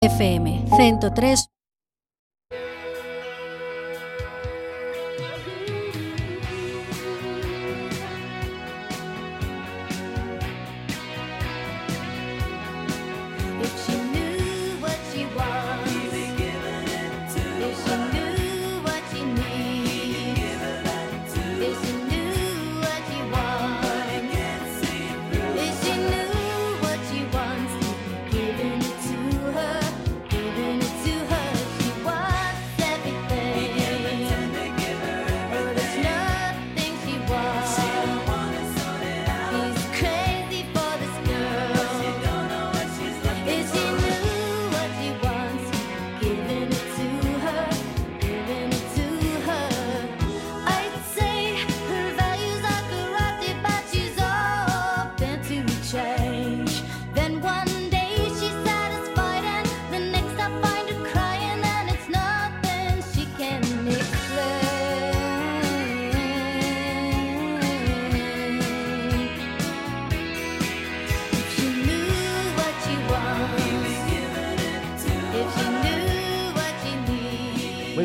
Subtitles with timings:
[0.00, 1.59] FM 103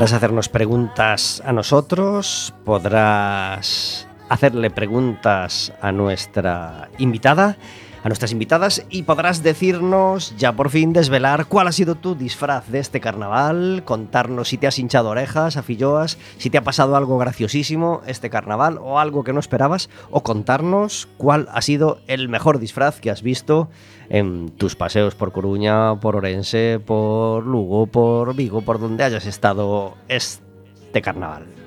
[0.00, 7.58] Podrás hacernos preguntas a nosotros, podrás hacerle preguntas a nuestra invitada,
[8.02, 12.68] a nuestras invitadas y podrás decirnos, ya por fin, desvelar cuál ha sido tu disfraz
[12.68, 17.18] de este carnaval, contarnos si te has hinchado orejas, afilloas, si te ha pasado algo
[17.18, 22.58] graciosísimo este carnaval o algo que no esperabas, o contarnos cuál ha sido el mejor
[22.58, 23.68] disfraz que has visto
[24.08, 29.94] en tus paseos por Coruña, por Orense, por Lugo, por Vigo, por donde hayas estado
[30.08, 31.59] este carnaval.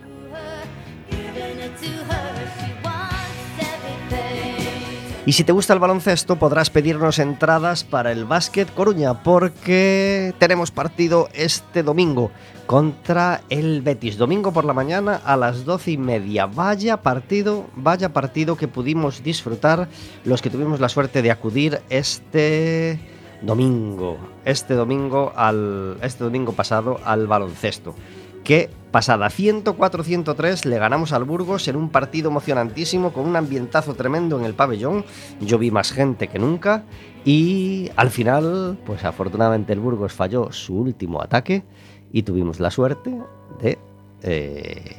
[5.26, 10.70] Y si te gusta el baloncesto, podrás pedirnos entradas para el Básquet Coruña, porque tenemos
[10.70, 12.30] partido este domingo
[12.66, 14.18] contra el Betis.
[14.18, 16.46] Domingo por la mañana a las doce y media.
[16.46, 19.88] Vaya partido, vaya partido que pudimos disfrutar
[20.26, 23.00] los que tuvimos la suerte de acudir este
[23.42, 24.18] domingo.
[24.44, 26.00] Este domingo al.
[26.02, 27.96] Este domingo pasado al baloncesto.
[28.44, 34.38] Que pasada 104-103 le ganamos al Burgos en un partido emocionantísimo con un ambientazo tremendo
[34.38, 35.04] en el pabellón.
[35.42, 36.84] Yo vi más gente que nunca
[37.26, 41.64] y al final, pues afortunadamente el Burgos falló su último ataque
[42.12, 43.18] y tuvimos la suerte
[43.60, 43.80] de
[44.22, 44.96] eh,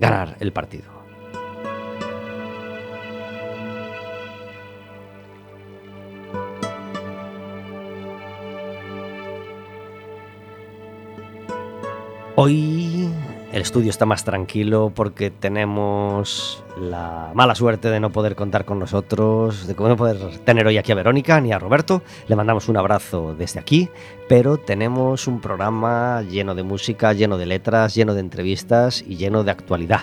[0.00, 0.98] ganar el partido.
[12.40, 12.87] Hoy
[13.52, 18.78] el estudio está más tranquilo porque tenemos la mala suerte de no poder contar con
[18.78, 22.02] nosotros, de no poder tener hoy aquí a Verónica ni a Roberto.
[22.26, 23.88] Le mandamos un abrazo desde aquí,
[24.28, 29.44] pero tenemos un programa lleno de música, lleno de letras, lleno de entrevistas y lleno
[29.44, 30.02] de actualidad.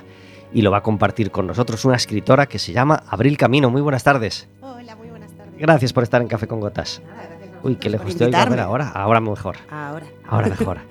[0.51, 3.69] Y lo va a compartir con nosotros una escritora que se llama Abril Camino.
[3.69, 4.48] Muy buenas tardes.
[4.62, 5.53] Hola, muy buenas tardes.
[5.57, 7.01] Gracias por estar en Café con Gotas.
[7.06, 7.30] Nada,
[7.62, 8.36] Uy, qué lejos oigo.
[8.38, 9.57] A ver, ahora, ahora mejor.
[9.69, 10.07] Ahora.
[10.27, 10.80] Ahora mejor.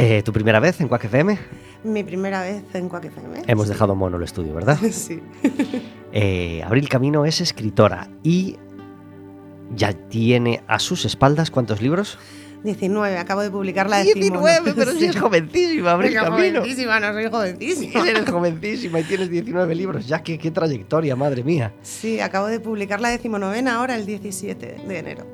[0.00, 1.36] Eh, ¿Tu primera vez en Quack FM?
[1.84, 3.42] Mi primera vez en Quack FM.
[3.46, 3.72] Hemos Sí.
[3.72, 4.78] dejado mono el estudio, ¿verdad?
[4.92, 5.20] Sí.
[6.12, 8.56] Eh, Abril Camino es escritora y
[9.76, 12.18] ya tiene a sus espaldas cuántos libros?
[12.64, 15.04] 19, acabo de publicar la decimono- 19, pero si Sí.
[15.06, 16.58] es jovencísima, Abril Soy Camino.
[16.60, 18.00] jovencísima, no soy jovencísima.
[18.08, 20.08] Eres jovencísima y tienes 19 libros.
[20.08, 21.72] Ya, qué, qué trayectoria, madre mía.
[21.82, 25.24] Sí, acabo de publicar la decimonovena ahora el 17 de enero.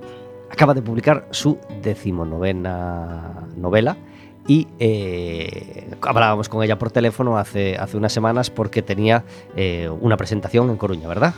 [0.50, 3.97] Acaba de publicar su decimonovena novela
[4.46, 9.25] y eh, hablábamos con ella por teléfono hace, hace unas semanas porque tenía
[9.56, 11.35] eh, una presentación en Coruña, ¿verdad?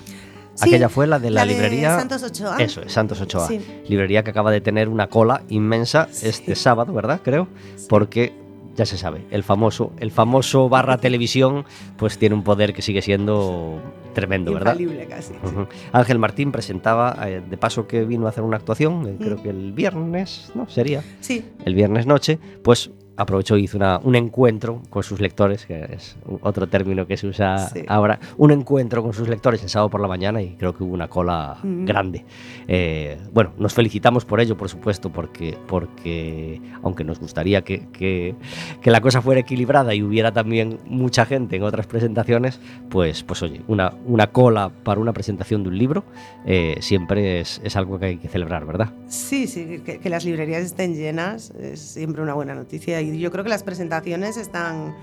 [0.55, 1.99] Sí, Aquella fue la de la, la de librería.
[1.99, 2.57] Santos Ochoa.
[2.59, 3.47] Eso, es, Santos Ochoa.
[3.47, 3.61] Sí.
[3.89, 7.21] Librería que acaba de tener una cola inmensa este sábado, ¿verdad?
[7.23, 7.47] Creo.
[7.89, 8.33] Porque
[8.77, 11.65] ya se sabe, el famoso, el famoso barra televisión,
[11.97, 13.81] pues tiene un poder que sigue siendo
[14.15, 14.79] tremendo, ¿verdad?
[14.79, 15.33] Infalible casi.
[15.35, 15.39] sí.
[15.43, 15.67] Ujú.
[15.93, 19.43] Ángel Martín presentaba, eh, de paso que vino a hacer una actuación, eh, creo Mm.
[19.43, 20.69] que el viernes, ¿no?
[20.69, 25.67] Sería Sí, el viernes noche, pues aprovechó y hizo una- un encuentro con sus lectores,
[25.67, 27.83] que es otro término que se usa Sí.
[27.89, 30.93] ahora, un encuentro con sus lectores el sábado por la mañana y creo que hubo
[30.95, 31.85] una cola Mm.
[31.85, 32.25] grande.
[32.69, 38.35] Eh, bueno, nos felicitamos por ello, por supuesto, porque, porque aunque nos gustaría que, que-
[38.81, 42.61] que la cosa fuera equilibrada y hubiera también mucha gente en otras presentaciones,
[42.91, 46.05] pues, pues oye, una, una cola para una presentación de un libro
[46.45, 48.91] eh, siempre es, es algo que hay que celebrar, ¿verdad?
[49.09, 53.01] sí, sí, que, que las librerías estén llenas es siempre una buena noticia.
[53.15, 54.95] Y yo creo que las presentaciones están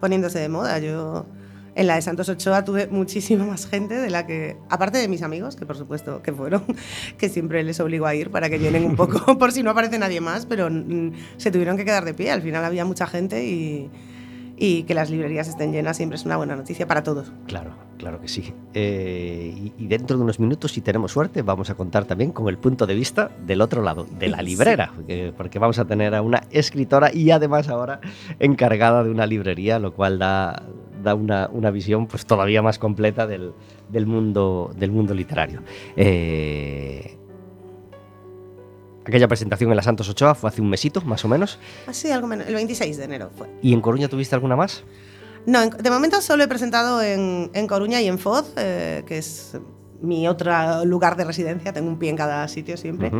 [0.00, 0.78] poniéndose de moda.
[0.78, 1.26] Yo
[1.74, 5.22] en la de Santos Ochoa tuve muchísima más gente de la que, aparte de mis
[5.22, 6.64] amigos, que por supuesto que fueron,
[7.18, 9.98] que siempre les obligo a ir para que llenen un poco, por si no aparece
[9.98, 12.30] nadie más, pero mm, se tuvieron que quedar de pie.
[12.30, 13.90] Al final había mucha gente y,
[14.56, 17.32] y que las librerías estén llenas siempre es una buena noticia para todos.
[17.46, 18.52] Claro, claro que sí.
[18.72, 22.58] Eh, y, dentro de unos minutos, si tenemos suerte, vamos a contar también con el
[22.58, 24.44] punto de vista del otro lado, de la Sí.
[24.44, 28.00] librera, porque, porque vamos a tener a una escritora y además ahora
[28.38, 30.62] encargada de una librería, lo cual da,
[31.02, 33.52] da una, una visión pues todavía más completa del,
[33.90, 35.62] del mundo, del mundo literario.
[35.96, 37.18] Eh,
[39.04, 41.58] aquella presentación en la Santos Ochoa fue hace un mesito, más o menos.
[41.86, 43.48] Así, algo menos, el 26 de enero fue.
[43.62, 44.84] ¿Y en Coruña tuviste alguna más?
[45.46, 49.58] No, de momento solo he presentado en, en Coruña y en Foz, eh, que es
[50.00, 51.72] mi otro lugar de residencia.
[51.72, 53.10] Tengo un pie en cada sitio siempre.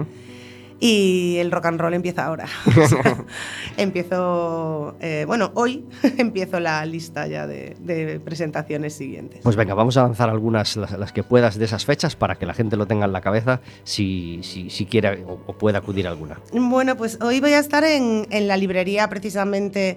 [0.86, 2.44] Y el rock and roll empieza ahora.
[2.76, 3.24] O sea,
[3.78, 5.86] empiezo, eh, bueno, hoy
[6.18, 9.40] empiezo la lista ya de, de presentaciones siguientes.
[9.42, 12.44] Pues venga, vamos a lanzar algunas, las, las que puedas de esas fechas para que
[12.44, 16.06] la gente lo tenga en la cabeza si, si, si quiere o, o puede acudir
[16.06, 16.38] a alguna.
[16.52, 19.96] Bueno, pues hoy voy a estar en, en la librería precisamente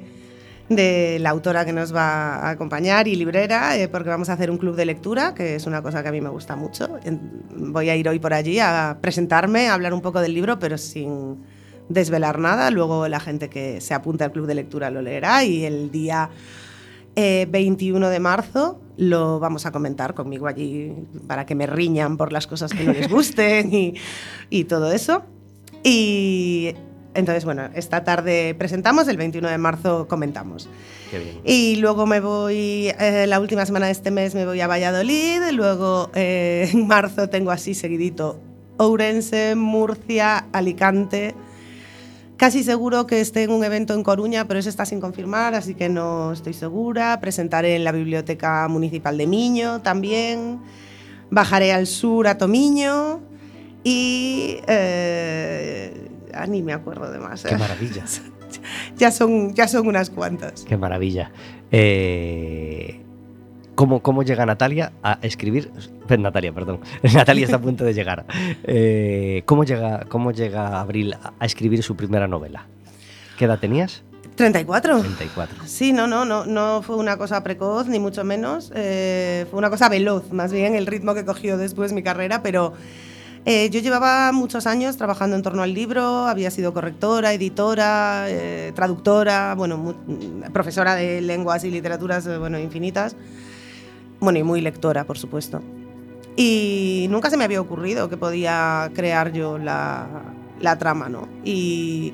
[0.69, 4.51] de la autora que nos va a acompañar y librera, eh, porque vamos a hacer
[4.51, 6.99] un club de lectura, que es una cosa que a mí me gusta mucho.
[7.55, 10.77] Voy a ir hoy por allí a presentarme, a hablar un poco del libro, pero
[10.77, 11.37] sin
[11.89, 12.69] desvelar nada.
[12.71, 16.29] Luego la gente que se apunte al club de lectura lo leerá y el día
[17.15, 20.93] eh, 21 de marzo lo vamos a comentar conmigo allí
[21.27, 23.93] para que me riñan por las cosas que no les gusten y,
[24.49, 25.23] y todo eso.
[25.83, 26.75] Y
[27.17, 30.69] entonces, bueno, esta tarde presentamos, el 21 de marzo comentamos.
[31.09, 31.41] Qué bien.
[31.43, 35.41] Y luego me voy, eh, la última semana de este mes me voy a Valladolid,
[35.51, 38.39] luego eh, en marzo tengo así seguidito
[38.77, 41.33] Ourense, Murcia, Alicante.
[42.37, 45.73] Casi seguro que esté en un evento en Coruña, pero eso está sin confirmar, así
[45.73, 47.19] que no estoy segura.
[47.19, 50.59] Presentaré en la Biblioteca Municipal de Miño también.
[51.31, 53.21] Bajaré al sur a Tomiño
[53.83, 54.59] y...
[54.67, 57.43] eh, ah, ni me acuerdo de más.
[57.43, 57.57] Qué ¿eh?
[57.57, 58.03] maravilla.
[58.97, 60.63] Ya son, ya son unas cuantas.
[60.63, 61.31] Qué maravilla.
[61.71, 63.01] Eh,
[63.75, 65.69] ¿cómo, ¿Cómo llega Natalia a escribir?
[66.09, 66.79] eh, Natalia, perdón.
[67.13, 68.25] Natalia está a punto de llegar.
[68.63, 72.65] Eh, ¿cómo, llega, ¿Cómo llega Abril a a escribir su primera novela?
[73.37, 74.01] ¿Qué edad tenías?
[74.35, 74.99] 34.
[75.01, 75.57] 34.
[75.65, 78.71] Sí, no, no, no, no fue una cosa precoz, ni mucho menos.
[78.75, 82.73] eh, fue una cosa veloz, más bien el ritmo que cogió después mi carrera, pero
[83.49, 88.73] eh, yo llevaba muchos años trabajando en torno al libro, había sido correctora, editora, eh,
[88.75, 89.95] traductora, bueno,
[90.51, 93.15] profesora de lenguas y literaturas, eh, bueno, infinitas.
[94.19, 95.61] Bueno, y muy lectora, por supuesto.
[96.35, 100.09] Y nunca se me había ocurrido que podía crear yo la,
[100.59, 101.29] la trama, ¿no?
[101.45, 102.13] Y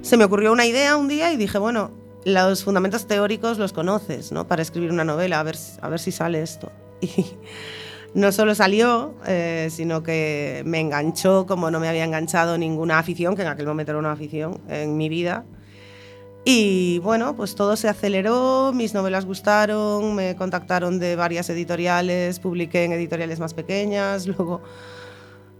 [0.00, 1.90] se me ocurrió una idea un día y dije, bueno,
[2.24, 4.48] los fundamentos teóricos los conoces, ¿no?
[4.48, 6.72] Para escribir una novela, a ver, a ver si sale esto.
[7.02, 7.26] Y
[8.14, 13.36] no solo salió, eh, sino que me enganchó como no me había enganchado ninguna afición,
[13.36, 15.44] que en aquel momento era una afición en mi vida.
[16.44, 22.84] Y bueno, pues todo se aceleró, mis novelas gustaron, me contactaron de varias editoriales, publiqué
[22.84, 24.62] en editoriales más pequeñas, luego,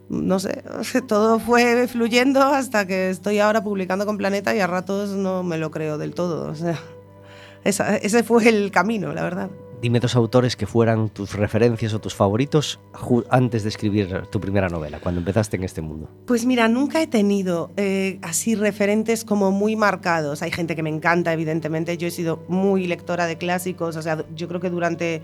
[0.08, 0.62] no sé,
[1.06, 5.58] todo fue fluyendo hasta que estoy ahora publicando con Planeta y a ratos no me
[5.58, 6.54] lo creo del todo.
[7.64, 9.50] Ese fue el camino, la verdad.
[9.80, 12.80] Dime dos autores que fueran tus referencias o tus favoritos
[13.30, 16.10] antes de escribir tu primera novela, cuando empezaste en este mundo.
[16.26, 20.42] Pues mira, nunca he tenido eh, así referentes como muy marcados.
[20.42, 21.96] Hay gente que me encanta, evidentemente.
[21.96, 25.22] Yo he sido muy lectora de clásicos, o sea, yo creo que durante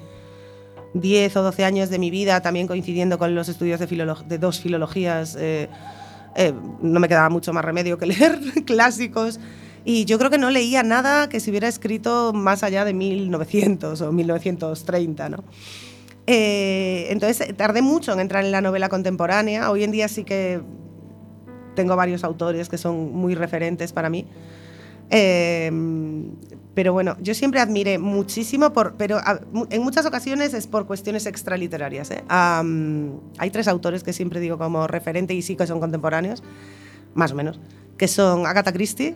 [0.94, 3.86] 10 o 12 años de mi vida, también coincidiendo con los estudios de,
[4.28, 5.68] de dos filologías, eh,
[6.36, 9.40] eh, no me quedaba mucho más remedio que leer clásicos.
[9.84, 14.00] Y yo creo que no leía nada que se hubiera escrito más allá de 1900
[14.00, 15.44] o 1930, ¿no?
[16.26, 19.70] Eh, entonces tardé mucho en entrar en la novela contemporánea.
[19.70, 20.62] Hoy en día sí que
[21.74, 24.26] tengo varios autores que son muy referentes para mí.
[25.10, 25.70] Eh,
[26.74, 31.26] pero bueno, yo siempre admiré muchísimo, por, pero a- en muchas ocasiones es por cuestiones
[31.26, 32.10] extraliterarias.
[32.10, 32.24] ¿eh?
[32.28, 36.42] Am, hay tres autores que siempre digo como referente y sí que son contemporáneos,
[37.14, 37.60] más o menos,
[37.98, 39.14] que son Agatha Christie,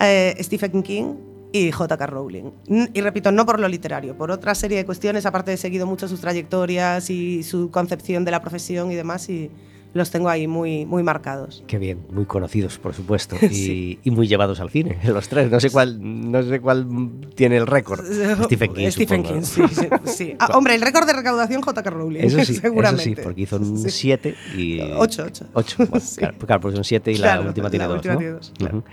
[0.00, 1.14] eh, Stephen King
[1.52, 2.06] y J.K.
[2.06, 2.50] Rowling.
[2.92, 6.08] Y repito, no por lo literario, por otra serie de cuestiones, aparte he seguido mucho
[6.08, 9.50] sus trayectorias y su concepción de la profesión y demás, y
[9.94, 11.64] los tengo ahí muy, muy marcados.
[11.66, 13.98] Qué bien, muy conocidos, por supuesto, y, Sí.
[14.02, 15.50] y muy llevados al cine, los tres.
[15.50, 15.98] No sé cuál,
[16.30, 16.86] no sé cuál
[17.34, 18.04] tiene el récord.
[18.44, 19.22] Stephen King, Stephen.
[19.22, 20.36] King, sí, sí, sí.
[20.38, 21.90] Ah, hombre, el récord de recaudación J.K.
[21.90, 23.04] Rowling, Eso sí, eso seguramente.
[23.04, 23.90] sí, porque hizo un Sí.
[23.90, 24.80] 7 y...
[24.96, 25.46] Ocho, ocho.
[25.54, 28.40] 8, bueno, claro, claro, porque son 7 y Claro, la última tiene 2, última ¿no?
[28.58, 28.84] claro.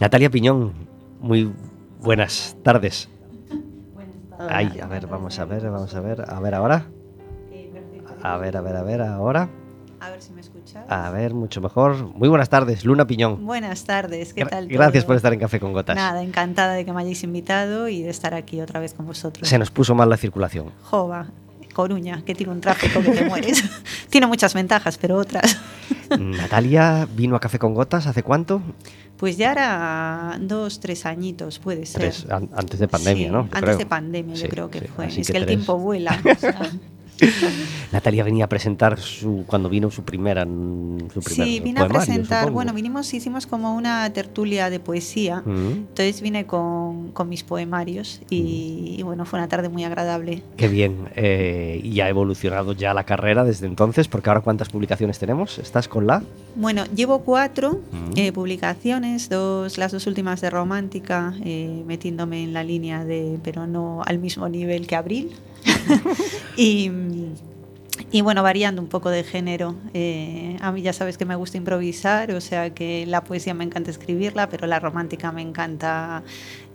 [0.00, 0.72] Natalia Piñón,
[1.20, 1.50] muy
[2.00, 3.08] buenas tardes.
[4.38, 6.86] Ay, a ver, vamos a ver, vamos a ver, a ver ahora.
[8.22, 9.48] A ver, a ver, a ver, ahora.
[10.04, 10.84] A ver si me escuchas.
[10.88, 11.94] A ver, mucho mejor.
[12.14, 13.46] Muy buenas tardes, Luna Piñón.
[13.46, 14.66] Buenas tardes, ¿qué Gra- tal?
[14.68, 15.08] Gracias todo?
[15.08, 15.94] por estar en Café con Gotas.
[15.94, 19.48] Nada, encantada de que me hayáis invitado y de estar aquí otra vez con vosotros.
[19.48, 20.70] Se nos puso mal la circulación.
[20.82, 21.26] Jova,
[21.72, 23.62] Coruña, que tiene un tráfico que te mueres.
[24.10, 25.58] tiene muchas ventajas, pero otras.
[26.18, 28.60] Natalia vino a Café con Gotas hace cuánto?
[29.16, 32.00] Pues ya era dos, tres añitos, puede ser.
[32.00, 33.42] Tres, an- antes de pandemia, Sí, ¿no?
[33.42, 33.76] Yo antes creo.
[33.78, 35.06] de pandemia, Sí, yo creo que sí, fue.
[35.06, 36.20] Es que que, el tiempo vuela.
[36.36, 36.60] o sea.
[37.92, 42.40] Natalia venía a presentar su cuando vino su primera su primer Sí, vine a presentar,
[42.40, 42.54] supongo.
[42.54, 45.42] bueno, vinimos, hicimos como una tertulia de poesía.
[45.44, 50.42] Mm, Entonces vine con, con mis poemarios y, y bueno, fue una tarde muy agradable.
[50.56, 51.08] Qué bien.
[51.16, 55.58] eh, y ha evolucionado ya la carrera desde entonces, porque ahora cuántas publicaciones tenemos?
[55.58, 56.22] ¿Estás con la?
[56.56, 57.80] Bueno, llevo cuatro
[58.16, 63.66] eh, publicaciones, dos, las dos últimas de Romántica, eh, metiéndome en la línea de, pero
[63.66, 65.30] no al mismo nivel que Abril.
[66.56, 66.90] y,
[68.10, 69.74] y bueno, variando un poco de género.
[69.94, 73.64] Eh, a mí ya sabes que me gusta improvisar, o sea que la poesía me
[73.64, 76.22] encanta escribirla, pero la romántica me encanta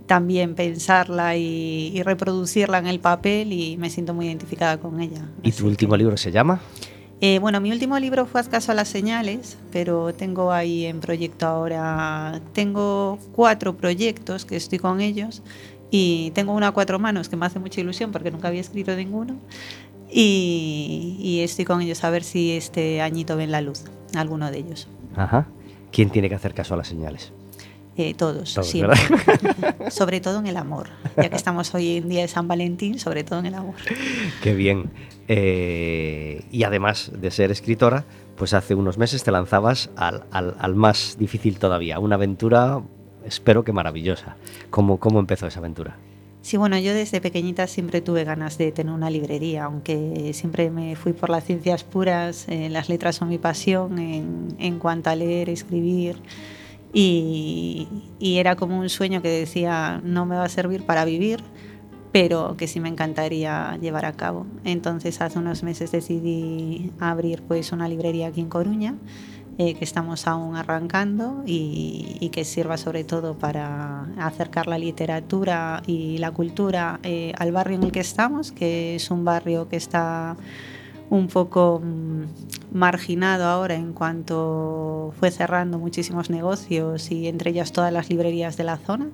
[0.05, 5.21] también pensarla y, y reproducirla en el papel y me siento muy identificada con ella.
[5.43, 6.61] ¿Y tu último que- libro se llama?
[7.19, 10.99] eh, bueno, mi último libro fue Haz caso a las señales, pero tengo ahí en
[10.99, 15.41] proyecto ahora, tengo cuatro proyectos que estoy con ellos
[15.91, 18.96] y tengo uno a cuatro manos que me hace mucha ilusión porque nunca había escrito
[18.96, 19.38] ninguno
[20.10, 23.84] y, y estoy con ellos a ver si este añito ven la luz,
[24.15, 24.88] alguno de ellos.
[25.15, 25.48] Ajá.
[25.91, 27.32] ¿Quién tiene que hacer caso a las señales?
[27.96, 28.74] Eh, todos, Todos.
[28.74, 29.89] ¿verdad?
[29.89, 33.24] sobre todo en el amor, ya que estamos hoy en día de San Valentín, sobre
[33.24, 33.74] todo en el amor.
[34.44, 34.91] Qué bien.
[35.27, 40.75] Eh, y además de ser escritora, pues hace unos meses te lanzabas al, al- al
[40.75, 42.82] más difícil todavía, una aventura,
[43.27, 44.36] espero que maravillosa.
[44.69, 45.98] ¿Cómo, cómo empezó esa aventura?
[46.41, 50.96] Sí, bueno, yo desde pequeñita siempre tuve ganas de tener una librería, aunque siempre me
[50.96, 55.15] fui por las ciencias puras, eh, las letras son mi pasión en, en cuanto a
[55.15, 56.15] leer, escribir,
[56.93, 61.43] y, y era como un sueño que decía, no me va a servir para vivir,
[62.13, 64.48] pero que sí me encantaría llevar a cabo.
[64.63, 68.96] Entonces hace unos meses decidí abrir pues una librería aquí en Coruña,
[69.57, 75.81] eh, que estamos aún arrancando y, y que sirva sobre todo para acercar la literatura
[75.87, 79.77] y la cultura eh, al barrio en el que estamos, que es un barrio que
[79.77, 80.37] está
[81.09, 87.93] un poco mm, marginado ahora en cuanto fue cerrando muchísimos negocios y entre ellas todas
[87.93, 89.09] las librerías de la zona.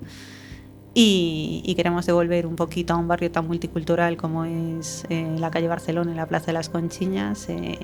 [0.95, 5.49] Y, y queremos devolver un poquito a un barrio tan multicultural como es eh, la
[5.49, 7.79] calle Barcelona y la Plaza de las Conchiñas, eh,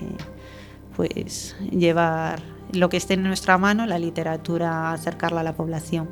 [0.96, 2.42] pues llevar
[2.74, 6.08] lo que esté en nuestra mano, la literatura, acercarla a la población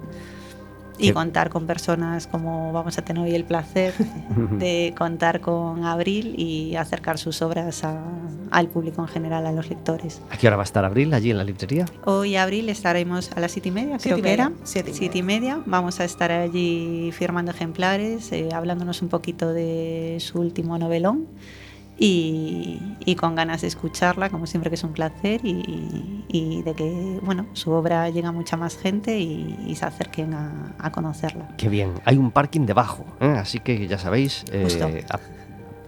[0.99, 3.93] y Qué- contar con personas como vamos a tener hoy el placer
[4.57, 8.01] de contar con Abril y acercar sus obras a-
[8.49, 10.21] al público en general, a los lectores.
[10.31, 11.85] ¿A qué hora va a estar Abril allí en la librería?
[12.05, 14.51] Hoy Abril estaremos a las siete y media, Siete creo y que media, era.
[14.63, 15.61] siete y Siete y media.
[15.67, 21.27] Vamos a estar allí firmando ejemplares, eh, hablándonos un poquito de su último novelón
[21.99, 26.73] y, y con ganas de escucharla, como siempre que es un placer y, y de
[26.73, 30.91] que bueno su obra llega a mucha más gente y, y se acerquen a, a
[30.91, 31.49] conocerla.
[31.57, 31.93] Qué bien.
[32.05, 33.25] Hay un parking debajo, ¿eh?
[33.37, 35.19] así que ya sabéis, eh, a-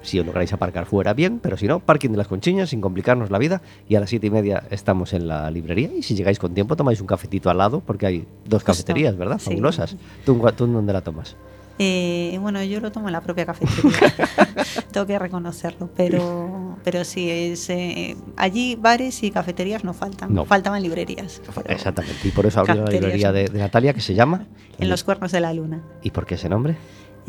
[0.01, 2.79] si os lo queréis aparcar fuera, bien, pero si no, parking de las conchiñas sin
[2.79, 3.61] complicarnos la vida.
[3.89, 5.89] Y a las siete y media estamos en la librería.
[5.93, 8.65] Y si llegáis con tiempo, tomáis un cafetito al lado, porque hay dos Justo.
[8.67, 9.39] cafeterías, ¿verdad?
[9.39, 9.49] Sí.
[9.49, 9.97] Fabulosas.
[10.25, 11.35] ¿Tú, ¿Tú dónde la tomas?
[11.81, 13.98] Eh, bueno, yo lo tomo en la propia cafetería,
[14.91, 20.43] tengo que reconocerlo, pero, pero sí, es, eh, allí bares y cafeterías no faltan, No.
[20.43, 21.41] faltaban librerías.
[21.67, 22.27] Exactamente.
[22.27, 24.45] Y por eso abrió la librería de, de Natalia, que se llama.
[24.77, 25.81] En los cuernos de la luna.
[26.03, 26.75] ¿Y por qué ese nombre?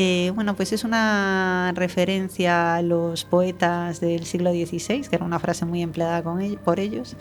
[0.03, 5.39] Eh, bueno, pues es una referencia a los poetas del siglo XVI, que era una
[5.39, 6.23] frase muy empleada
[6.65, 7.17] por ellos.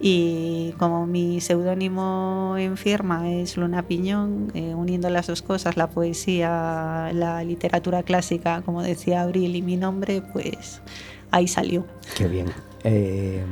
[0.00, 5.90] Y como mi seudónimo en firma es Luna Piñón, eh, uniendo las dos cosas, la
[5.90, 10.82] poesía, la literatura clásica, como decía Abril, y mi nombre, pues
[11.30, 11.86] ahí salió.
[12.16, 12.46] Qué bien.
[12.84, 13.42] Eh,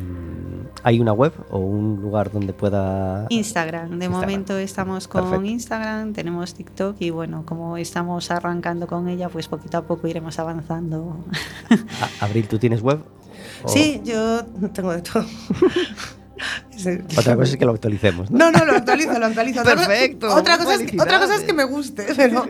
[0.84, 3.26] ¿Hay una web o un lugar donde pueda...?
[3.30, 4.12] Instagram, de Instagram.
[4.20, 5.44] momento estamos con Perfecto.
[5.46, 10.38] Instagram, tenemos TikTok y bueno, como estamos arrancando con ella, pues poquito a poco iremos
[10.38, 11.24] avanzando.
[12.20, 13.00] Abril, ¿tú tienes web?
[13.64, 15.24] O- Sí, yo tengo de todo.
[17.16, 18.30] Otra cosa es que lo actualicemos.
[18.30, 18.50] ¿no?
[18.50, 19.62] No, no, lo actualizo, lo actualizo.
[19.62, 22.46] Perfecto, Otra cosa, es que, otra cosa es que me guste, pero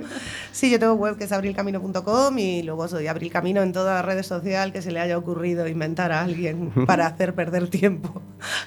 [0.53, 4.23] sí, yo tengo web que es abrilcamino.com y luego soy Abril Camino en toda red
[4.23, 8.23] social que se le haya ocurrido inventar a alguien para hacer perder tiempo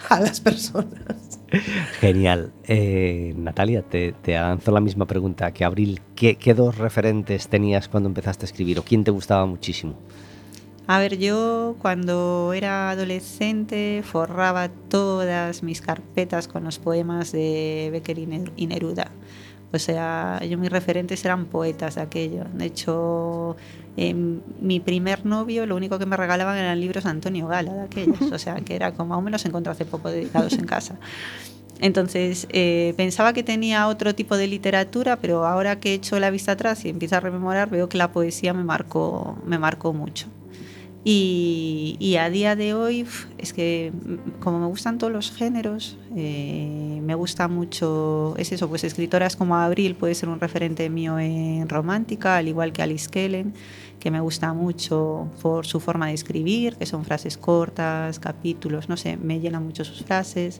[0.10, 1.40] a las personas.
[2.00, 2.52] Genial.
[2.66, 6.02] Eh, Natalia, te, te lanzo la misma pregunta que Abril.
[6.16, 9.96] ¿Qué, qué dos referentes tenías cuando empezaste a escribir o quién te gustaba muchísimo?
[10.88, 18.20] A ver, yo cuando era adolescente forraba todas mis carpetas con los poemas de Becker
[18.20, 19.10] y Ner- y Neruda.
[19.74, 22.44] O sea, yo mis referentes eran poetas de aquello.
[22.54, 23.56] De hecho,
[23.98, 27.82] em, mi primer novio lo único que me regalaban eran libros de Antonio Gala de
[27.82, 28.22] aquellos.
[28.32, 30.96] O sea, que era como, aún me los encontré hace poco dedicados en casa.
[31.82, 36.30] Entonces, eh, pensaba que tenía otro tipo de literatura, pero ahora que he hecho la
[36.30, 40.28] vista atrás y empiezo a rememorar, veo que la poesía me marcó, me marcó mucho.
[41.08, 43.06] Y, a día de hoy,
[43.38, 48.68] es que mm, como me gustan todos los géneros, eh, me gusta mucho, es eso,
[48.68, 53.08] pues escritoras como Abril puede ser un referente mío en romántica, al igual que Alice
[53.08, 53.54] Kellen,
[54.00, 58.98] que me gusta mucho por su forma de escribir, que son frases cortas, capítulos, no
[58.98, 60.60] sé, me llenan mucho sus frases.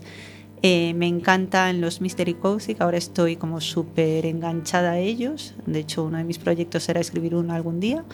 [0.62, 5.56] Eh, me encantan los Mystery Cozy, que ahora estoy como súper enganchada a ellos.
[5.66, 8.06] De hecho, uno de mis proyectos será escribir uno algún día.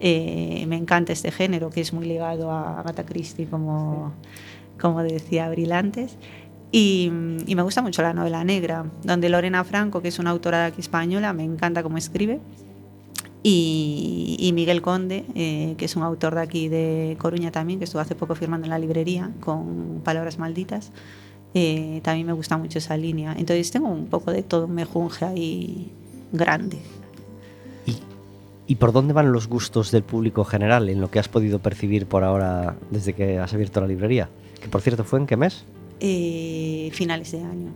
[0.00, 4.12] Eh, me encanta este género, que es muy ligado a Agatha Christie, como,
[4.80, 6.16] como decía Abril antes.
[6.72, 7.12] Y,
[7.46, 10.64] y me gusta mucho la novela negra, donde Lorena Franco, que es una autora de
[10.66, 12.40] aquí española, me encanta cómo escribe.
[13.42, 17.84] Y, y Miguel Conde, eh, que es un autor de aquí de Coruña también, que
[17.84, 20.92] estuvo hace poco firmando en la librería con Palabras Malditas.
[21.54, 23.32] Eh, también me gusta mucho esa línea.
[23.32, 25.90] Entonces tengo un poco de todo un mejunje ahí
[26.32, 26.78] grande.
[28.70, 31.58] ¿Y, ¿Y por dónde van los gustos del público general en lo que has podido
[31.58, 34.28] percibir por ahora desde que has abierto la librería?
[34.60, 35.64] Que por cierto, ¿fue en qué mes?
[35.98, 37.72] Eh, finales de año.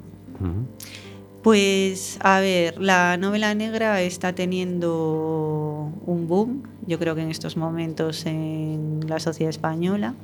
[1.42, 7.56] Pues a ver, la novela negra está teniendo un boom, yo creo que en estos
[7.56, 10.14] momentos en la sociedad española.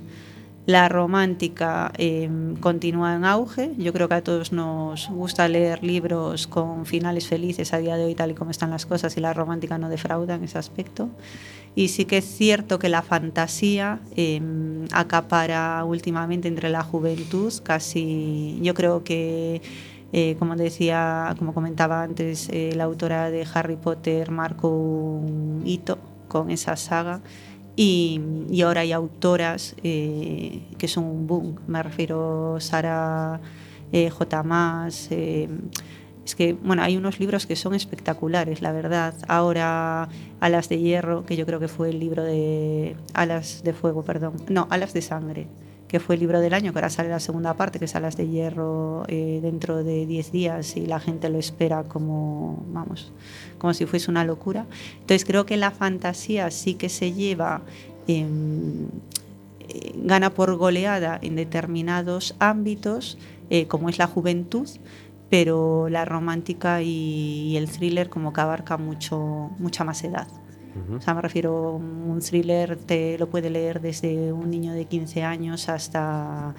[0.66, 2.28] La romántica eh,
[2.60, 3.72] continúa en auge.
[3.78, 8.04] Yo creo que a todos nos gusta leer libros con finales felices a día de
[8.04, 11.08] hoy, tal y como están las cosas, y la romántica no defrauda en ese aspecto.
[11.74, 14.40] Y sí que es cierto que la fantasía eh,
[14.92, 19.62] acapara últimamente entre la juventud, casi yo creo que
[20.12, 25.98] eh, como decía, como comentaba antes, eh, la autora de Harry Potter marcó un hito
[26.28, 27.20] con esa saga.
[27.76, 31.56] Y, y ahora hay autoras eh, que son un boom.
[31.66, 33.40] Me refiero a Sara
[33.92, 34.42] eh, J.
[34.42, 35.48] Maas, eh,
[36.24, 39.14] es que, bueno, hay unos libros que son espectaculares, la verdad.
[39.26, 42.96] Ahora, Alas de Hierro, que yo creo que fue el libro de.
[43.14, 44.34] Alas de Fuego, perdón.
[44.48, 45.48] No, Alas de Sangre,
[45.90, 48.16] que fue el libro del año, que ahora sale la segunda parte, que es Alas
[48.16, 53.10] de Hierro eh, dentro de 10 días y la gente lo espera como, vamos,
[53.58, 54.66] como si fuese una locura.
[55.00, 57.62] Entonces, creo que la fantasía sí que se lleva.
[58.06, 58.86] em,
[59.68, 63.18] eh, gana por goleada en determinados ámbitos,
[63.50, 64.68] eh, como es la juventud,
[65.28, 70.28] pero la romántica y, y el thriller como que abarca mucho, mucha más edad.
[70.96, 75.24] O sea, me refiero, un thriller te lo puede leer desde un niño de 15
[75.24, 76.54] años hasta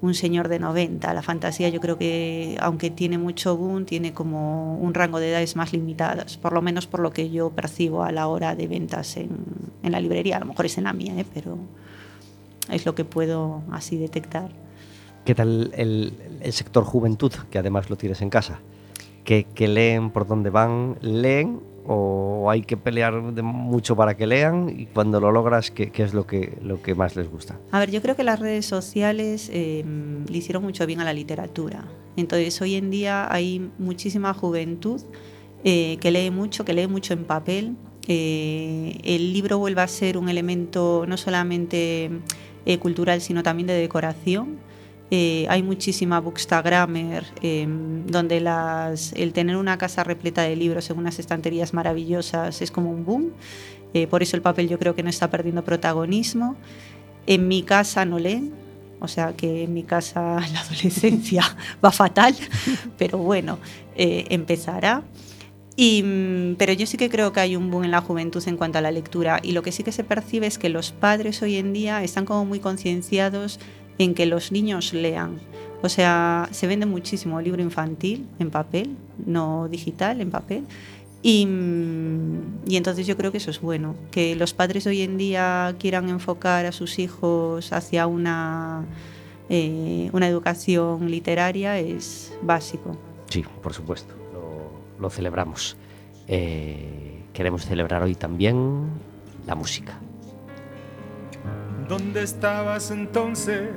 [0.00, 1.12] un señor de 90.
[1.12, 5.56] La fantasía yo creo que, aunque tiene mucho boom, tiene como un rango de edades
[5.56, 9.16] más limitadas, por lo menos por lo que yo percibo a la hora de ventas
[9.16, 9.30] en,
[9.82, 10.36] en la librería.
[10.36, 11.24] A lo mejor es en la mía, ¿eh?
[11.34, 11.58] pero
[12.70, 14.50] es lo que puedo así detectar.
[15.24, 18.60] ¿Qué tal el, el sector juventud, que además lo tienes en casa?
[19.24, 20.10] ¿Qué, qué leen?
[20.10, 20.96] ¿Por dónde van?
[21.00, 21.60] ¿Leen?
[21.90, 24.68] ¿O hay que pelear mucho para que lean?
[24.68, 27.58] Y cuando lo logras, ¿qué, es lo que, más les gusta?
[27.70, 29.84] A ver, yo creo que las redes sociales eh,
[30.28, 31.86] le hicieron mucho bien a la literatura.
[32.16, 35.00] Entonces, hoy en día hay muchísima juventud
[35.64, 37.76] eh, que lee mucho, que lee mucho en papel.
[38.06, 42.10] Eh, el libro vuelve a ser un elemento no solamente
[42.64, 44.58] eh, cultural, sino también de decoración.
[45.10, 47.66] Eh, hay muchísima bookstagrammer, eh,
[48.06, 52.90] donde las, el tener una casa repleta de libros en unas estanterías maravillosas es como
[52.90, 53.32] un boom.
[53.94, 56.56] Eh, por eso el papel yo creo que no está perdiendo protagonismo.
[57.26, 58.52] En mi casa no leen,
[59.00, 61.44] o sea que en mi casa la adolescencia
[61.84, 62.34] va fatal,
[62.96, 63.58] pero bueno,
[63.96, 65.02] eh, empezará.
[65.76, 68.56] Y, mm, pero yo sí que creo que hay un boom en la juventud en
[68.56, 71.40] cuanto a la lectura y lo que sí que se percibe es que los padres
[71.40, 73.60] hoy en día están como muy concienciados
[73.98, 75.38] en que los niños lean.
[75.82, 80.64] O sea, se vende muchísimo libro infantil en papel, no digital, en papel.
[81.22, 81.42] Y,
[82.70, 86.64] entonces yo creo que eso es bueno, que los padres hoy en día quieran enfocar
[86.66, 88.84] a sus hijos hacia una,
[89.48, 92.96] eh, una educación literaria es básico.
[93.28, 95.76] Sí, por supuesto, lo, lo celebramos.
[96.28, 98.84] Eh, queremos celebrar hoy también
[99.46, 99.98] la música.
[101.88, 103.70] ¿Dónde estabas entonces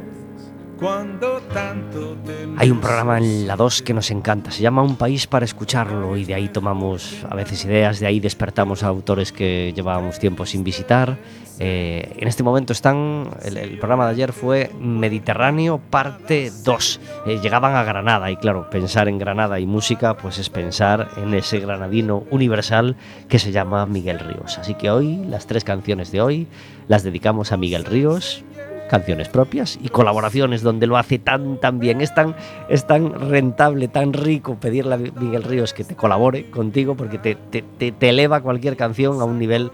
[2.57, 6.17] Hay un programa en la 2 que nos encanta, se llama Un país para escucharlo
[6.17, 10.45] y de ahí tomamos a veces ideas, de ahí despertamos a autores que llevábamos tiempo
[10.47, 11.17] sin visitar.
[11.59, 16.99] Eh, en este momento están, el, el programa de ayer fue Mediterráneo parte 2.
[17.27, 21.35] Eh, llegaban a Granada y claro, pensar en Granada y música pues es pensar en
[21.35, 22.95] ese granadino universal
[23.29, 24.57] que se llama Miguel Ríos.
[24.57, 26.47] Así que hoy las tres canciones de hoy
[26.87, 28.43] las dedicamos a Miguel Ríos,
[28.91, 32.01] canciones propias y colaboraciones donde lo hace tan tan bien.
[32.01, 32.36] Es tan,
[32.69, 37.36] es tan rentable, tan rico pedirle a Miguel Ríos que te colabore contigo porque te,
[37.36, 39.71] te- te- te eleva cualquier canción a un nivel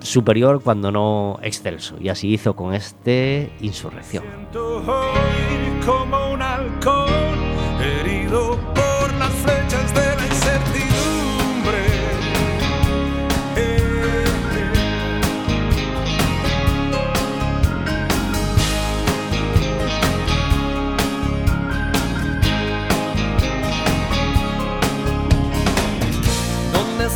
[0.00, 1.96] superior cuando no excelso.
[2.00, 4.22] Y así hizo con este Insurrección.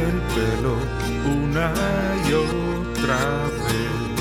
[0.00, 0.74] el pelo
[1.26, 1.72] una
[2.28, 3.18] y otra
[3.66, 4.19] vez.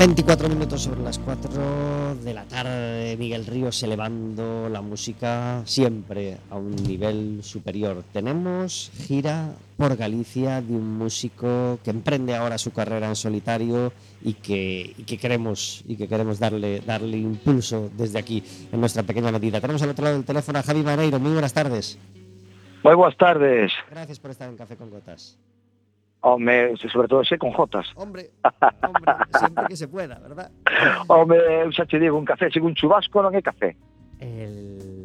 [0.00, 6.56] 24 minutos sobre las 4 de la tarde, Miguel Ríos elevando la música siempre a
[6.56, 8.02] un nivel superior.
[8.10, 14.32] Tenemos gira por Galicia de un músico que emprende ahora su carrera en solitario y
[14.32, 19.30] que, y que queremos, y que queremos darle, darle impulso desde aquí, en nuestra pequeña
[19.30, 19.60] medida.
[19.60, 21.20] Tenemos al otro lado del teléfono a Javi Maneiro.
[21.20, 21.98] Muy buenas tardes.
[22.82, 23.68] Moi boas tardes.
[23.90, 25.36] Gracias por estar en Café con Gotas.
[26.22, 27.86] Home, sobre todo ese con jotas.
[27.96, 30.50] Hombre, hombre, siempre que se pueda, ¿verdad?
[31.08, 33.72] Home, eu xa digo, un café, sin un chubasco non é café.
[34.20, 35.00] El...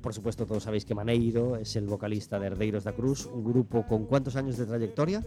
[0.00, 3.84] Por supuesto, todos sabéis que Maneiro es el vocalista de Herdeiros da Cruz, un grupo
[3.84, 5.20] con cuántos años de trayectoria?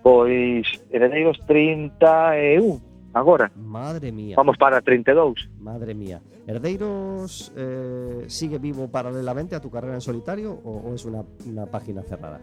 [0.00, 2.80] Pois, heredeiros 31,
[3.12, 3.52] agora.
[3.56, 5.50] Madre mía, Vamos para 32.
[5.60, 6.22] madre mía.
[6.46, 11.66] ¿Herdeiros eh, sigue vivo paralelamente a tu carrera en solitario o, o es una, una
[11.66, 12.40] página cerrada?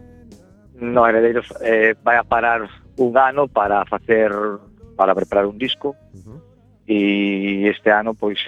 [0.80, 4.32] no Heredeiros eh, vai a parar un ano para facer
[4.96, 6.38] para preparar un disco uh -huh.
[6.86, 8.38] e este ano pois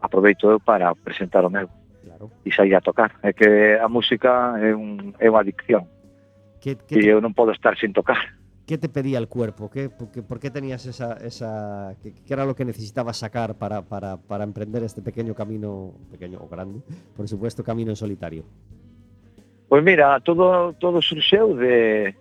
[0.00, 1.68] aproveito eu para presentar o meu
[2.04, 2.30] claro.
[2.44, 5.84] e sair a tocar é que a música é, un, é unha adicción
[6.60, 8.20] que, que e eu non podo estar sin tocar
[8.64, 9.68] que te pedía el cuerpo?
[9.68, 11.14] ¿Qué, por, qué, por qué tenías esa...
[11.20, 15.92] esa ¿qué, qué, era lo que necesitabas sacar para, para, para emprender este pequeño camino,
[16.10, 16.80] pequeño o grande,
[17.14, 18.44] por supuesto, camino en solitario?
[19.74, 22.14] Pois mira, todo, todo surxeu de,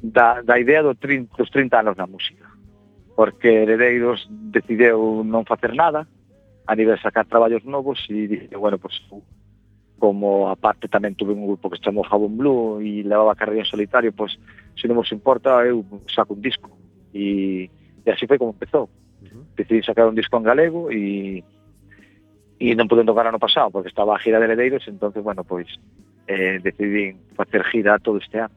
[0.00, 2.46] da, da idea do 30, dos 30 anos na música.
[3.16, 6.06] Porque Heredeiros decideu non facer nada
[6.62, 9.18] a nivel sacar traballos novos e dije, bueno, pois pues,
[9.98, 13.72] como aparte tamén tuve un grupo que se chamou Jabón Blue e levaba carreira en
[13.74, 16.70] solitario, pois pues, se non vos importa eu saco un disco.
[17.10, 17.66] E,
[18.06, 18.86] e así foi como empezou.
[19.58, 21.42] Decidí sacar un disco en galego e
[22.62, 25.66] e non pude tocar ano pasado porque estaba a gira de Heredeiros entonces, bueno, pois
[26.26, 28.54] eh, decidín facer gira todo este ano.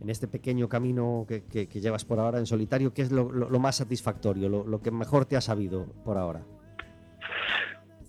[0.00, 3.32] En este pequeño camino que, que, que llevas por ahora en solitario, que es lo,
[3.32, 6.44] lo, lo máis satisfactorio, lo, lo que mejor te ha sabido por ahora?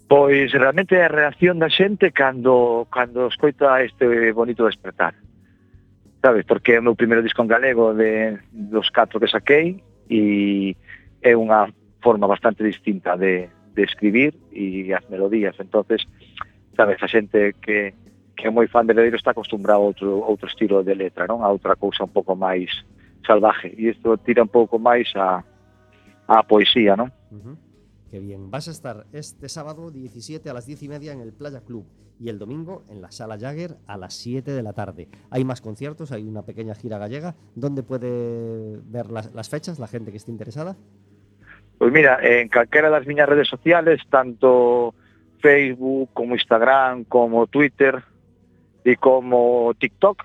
[0.07, 5.15] Pois realmente a reacción da xente cando cando escoita este bonito despertar.
[6.23, 9.79] Sabes, porque é o meu primeiro disco en galego de dos catro que saquei
[10.11, 10.75] e
[11.23, 11.71] é unha
[12.03, 15.55] forma bastante distinta de, de escribir e as melodías.
[15.59, 16.03] entonces
[16.77, 17.93] sabes, a xente que,
[18.37, 21.41] que é moi fan de Ledeiro está acostumbrado a outro, outro estilo de letra, non?
[21.41, 22.69] A outra cousa un pouco máis
[23.25, 23.73] salvaje.
[23.73, 25.41] E isto tira un pouco máis a,
[26.29, 27.09] a poesía, non?
[27.33, 27.57] Ujú.
[28.13, 28.53] Qué bien.
[28.53, 31.83] Vas a estar este sábado 17 a las 10 y media en el Playa Club
[32.19, 35.09] y el domingo en la Sala Jagger a las 7 de la tarde.
[35.29, 37.35] Hay más conciertos, hay una pequeña gira gallega.
[37.55, 40.77] ¿Dónde puede ver las, las fechas la gente que esté interesada?
[41.77, 44.95] Pois mira, en calquera das miñas redes sociales, tanto
[45.41, 48.01] Facebook como Instagram, como Twitter
[48.87, 50.23] e como TikTok,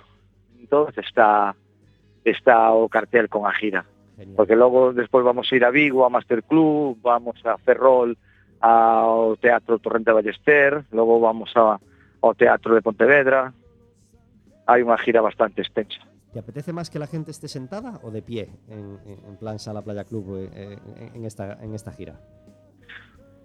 [0.61, 1.57] entonces está
[2.23, 3.85] está o cartel con a gira.
[4.17, 4.37] Genial.
[4.37, 8.17] Porque logo despois vamos a ir a Vigo, a Master Club, vamos a Ferrol,
[8.63, 11.83] ao Teatro Torrente Ballester, logo vamos a,
[12.23, 13.51] ao Teatro de Pontevedra.
[14.71, 15.99] Hai unha gira bastante extensa.
[16.31, 19.83] ¿Te apetece más que la gente esté sentada o de pie en, en plan Sala
[19.83, 22.15] Playa Club eh, eh, en, esta, en esta gira?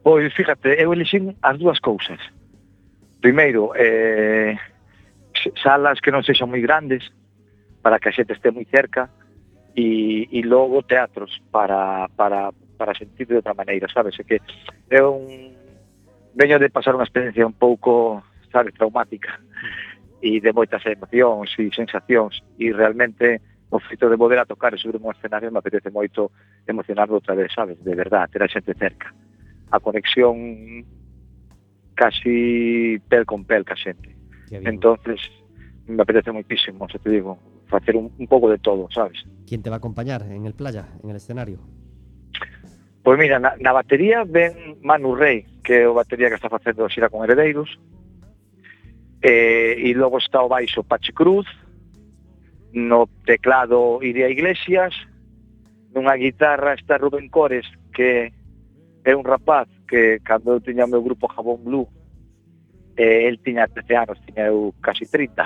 [0.05, 2.21] Pois, fíjate, eu elixín as dúas cousas.
[3.17, 4.53] Primeiro, eh,
[5.61, 7.05] salas que non sexan moi grandes
[7.81, 9.09] para que a xente este moi cerca
[9.77, 14.17] e, e logo teatros para, para, para sentir de outra maneira, sabes?
[14.19, 14.41] É que
[14.89, 15.53] é un...
[16.33, 19.37] Veño de pasar unha experiencia un pouco, sabes, traumática
[20.21, 24.81] e de moitas emocións e sensacións e realmente o feito de volver a tocar e
[24.81, 26.33] subir un escenario me apetece moito
[26.65, 27.77] emocionarme outra vez, sabes?
[27.85, 29.13] De verdad, ter a xente cerca.
[29.69, 30.81] A conexión
[31.93, 34.16] casi pel con pel ca xente
[34.51, 35.19] entonces
[35.87, 39.23] me apetece muchísimo, se te digo, facer un, un pouco de todo, sabes?
[39.47, 41.59] ¿Quién te va a acompañar en el playa, en el escenario?
[43.03, 46.89] Pois mira, na, na batería ven Manu Rey, que é o batería que está facendo
[46.91, 47.79] xira con Heredeiros,
[49.23, 51.47] eh, e logo está o baixo Pachi Cruz,
[52.75, 54.91] no teclado Iria Iglesias,
[55.95, 57.63] nunha guitarra está Rubén Cores,
[57.95, 58.35] que
[59.07, 61.87] é un rapaz que cando eu tiña o meu grupo Jabón Blue
[62.97, 65.45] eh, el tiña 13 anos, tiña eu casi 30,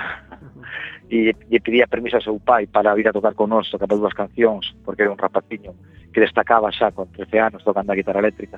[1.12, 4.16] e lle pedía permiso a seu pai para vir a tocar con nós, tocar dúas
[4.16, 5.76] cancións, porque era un rapaciño
[6.08, 8.56] que destacaba xa con 13 anos tocando a guitarra eléctrica.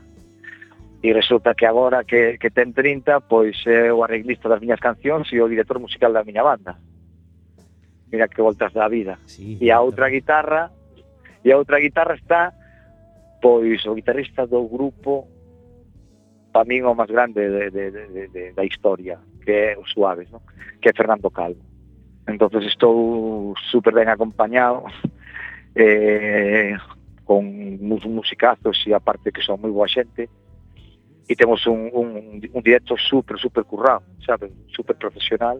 [1.04, 5.28] E resulta que agora que, que ten 30, pois é o arreglista das miñas cancións
[5.35, 6.78] e o director musical da miña banda.
[8.09, 9.18] Mira que voltas da vida.
[9.26, 10.70] Sí, e a outra guitarra,
[11.42, 12.54] e a outra guitarra está
[13.44, 15.28] pois o guitarrista do grupo
[16.55, 19.83] para min o máis grande de, de, de, de, de, da historia, que é o
[19.83, 20.38] Suaves, ¿no?
[20.79, 21.59] que é Fernando Calvo.
[22.31, 24.87] Entonces estou super ben acompañado,
[25.75, 26.79] eh,
[27.27, 30.31] con uns musicazos e aparte que son moi boa xente,
[31.27, 34.55] e temos un, un, un directo super, super currado, sabes?
[34.71, 35.59] Super profesional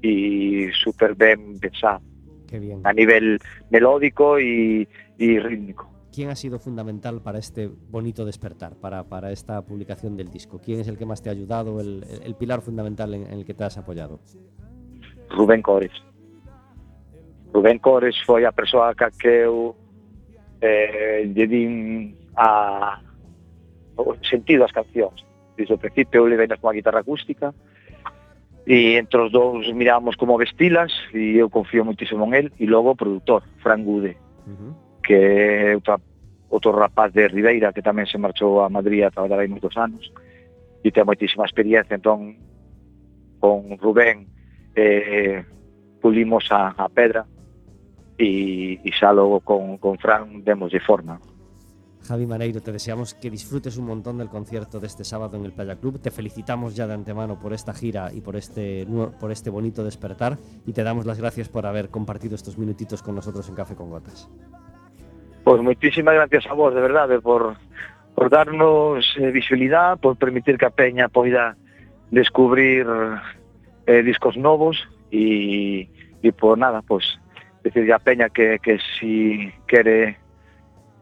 [0.00, 2.00] e super ben pensado
[2.48, 2.80] Qué bien.
[2.80, 5.93] a nivel melódico y, y rítmico.
[6.14, 10.60] ¿Quién ha sido fundamental para este bonito despertar, para, para esta publicación del disco?
[10.64, 13.44] ¿Quién es el que más te ha ayudado, el, el pilar fundamental en, en, el
[13.44, 14.20] que te has apoyado?
[15.30, 15.90] Rubén Cores.
[17.52, 19.74] Rubén Cores foi a persoa que eu
[20.62, 23.02] eh, lle din a,
[23.96, 25.18] o sentido ás cancións.
[25.58, 27.50] Desde o principio eu levei nas unha guitarra acústica,
[28.66, 32.94] e entre os dous mirábamos como vestilas e eu confío moitísimo en el e logo
[32.94, 34.83] o produtor, Fran Gude uh -huh.
[35.04, 36.00] Que é outra,
[36.48, 40.08] outro rapaz de Ribeira que tamén se marchou a Madrid a traballar aí moitos anos
[40.80, 42.40] e ten moitísima experiencia entón
[43.38, 44.24] con Rubén
[44.72, 45.44] eh,
[46.00, 47.28] pulimos a, a pedra
[48.16, 51.20] e, e xa logo con, con Fran demos de forma
[52.04, 55.52] Javi Maneiro, te deseamos que disfrutes un montón del concierto de este sábado en el
[55.52, 55.98] Playa Club.
[56.00, 58.86] Te felicitamos ya de antemano por esta gira y por este,
[59.18, 60.36] por este bonito despertar
[60.66, 63.88] y te damos las gracias por haber compartido estos minutitos con nosotros en Café con
[63.88, 64.28] Gotas.
[65.54, 67.54] Pois moitísimas gracias a vos, de verdade, por,
[68.16, 71.54] por darnos eh, visibilidade, por permitir que a peña poida
[72.10, 72.82] descubrir
[73.86, 74.82] eh, discos novos
[75.14, 75.86] e,
[76.26, 77.06] e por nada, pois,
[77.62, 80.18] decir a peña que, que si quere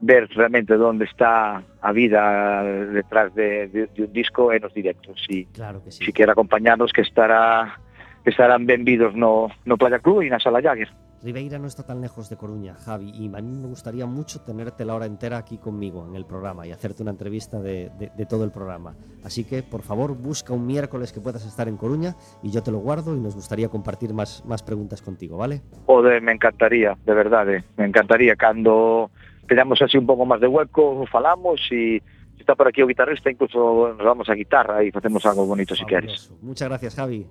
[0.05, 2.61] ver realmente onde está a vida
[2.93, 5.17] detrás de, de, de un disco en os directos.
[5.25, 6.05] Si, claro que sí.
[6.05, 7.81] si quere acompañarnos que estará
[8.21, 10.93] que estarán benvidos no, no Playa Club e na Sala Jagger.
[11.23, 14.85] Ribeira no está tan lejos de Coruña, Javi, y a mí me gustaría mucho tenerte
[14.85, 18.27] la hora entera aquí conmigo en el programa y hacerte una entrevista de, de- de
[18.27, 18.97] todo el programa.
[19.23, 22.73] Así que, por favor, busca un miércoles que puedas estar en Coruña y yo te
[22.73, 25.63] lo guardo y nos gustaría compartir más, más preguntas contigo, ¿vale?
[25.87, 29.11] Ode, me encantaría, de verdade, me encantaría cando
[29.47, 32.01] teñamos así un pouco máis de hueco, falamos e
[32.35, 35.77] se está por aquí o guitarrista, incluso nos vamos a guitarra e facemos algo bonito
[35.79, 35.85] si.
[35.87, 36.35] Fabuloso.
[36.43, 37.27] Muchas gracias, Javi.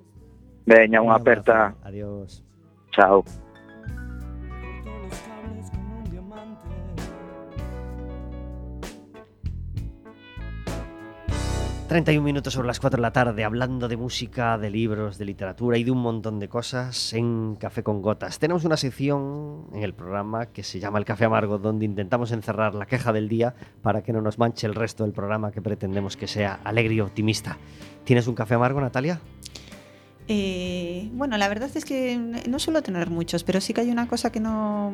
[0.64, 1.76] Veña, unha Un aperta.
[1.84, 2.40] Adiós.
[2.96, 3.26] chao.
[11.92, 15.78] 31 minutos sobre las 4 de la tarde, hablando de música, de libros, de literatura
[15.78, 18.40] y de un montón de cosas en Café con Gotas.
[18.40, 22.76] Tenemos una sección en el programa que se llama El Café Amargo, donde intentamos encerrar
[22.76, 26.16] la queja del día para que no nos manche el resto del programa que pretendemos
[26.16, 27.58] que sea alegre y optimista.
[28.06, 29.20] ¿Tienes un café amargo, Natalia?
[30.30, 34.08] Eh, bueno, la verdad es que no suelo tener muchos, pero sí que hay una
[34.08, 34.94] cosa que no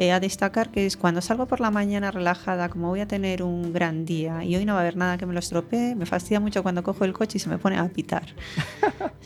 [0.00, 3.42] eh, a destacar, que es cuando salgo por la mañana relajada, como voy a tener
[3.42, 6.06] un gran día y hoy no va a haber nada que me lo estropee, me
[6.06, 8.24] fastidia mucho cuando cojo el coche y se me pone a pitar.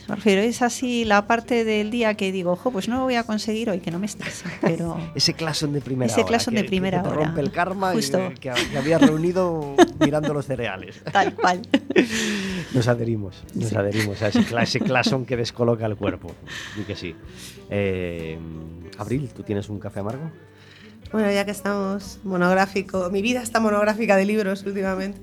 [0.09, 3.15] Me refiero, es así la parte del día que digo, ojo, pues no lo voy
[3.15, 4.97] a conseguir hoy, que no me estresa, pero...
[5.15, 6.37] Ese claxon de primera Ese hora.
[6.37, 7.25] que- de primera que te hora.
[7.25, 8.19] rompe el karma y Justo.
[8.39, 11.01] que, que habías reunido mirando los cereales.
[11.11, 11.61] Tal cual.
[12.73, 13.75] Nos adherimos, nos Sí.
[13.75, 16.31] adherimos a ese, cla- ese claxon que descoloca el cuerpo.
[16.79, 17.15] Y que sí.
[17.71, 18.37] Eh,
[18.99, 20.29] Abril, ¿tú tienes un café amargo?
[21.15, 25.17] Bueno, ya que estamos monográfico, mi vida está monográfica de libros últimamente.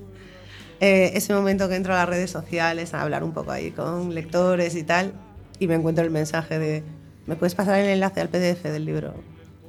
[0.79, 4.15] Eh, ese momento que entro a las redes sociales a hablar un poco ahí con
[4.15, 5.13] lectores y tal,
[5.59, 6.83] y me encuentro el mensaje de,
[7.27, 9.13] ¿me puedes pasar el enlace al PDF del libro?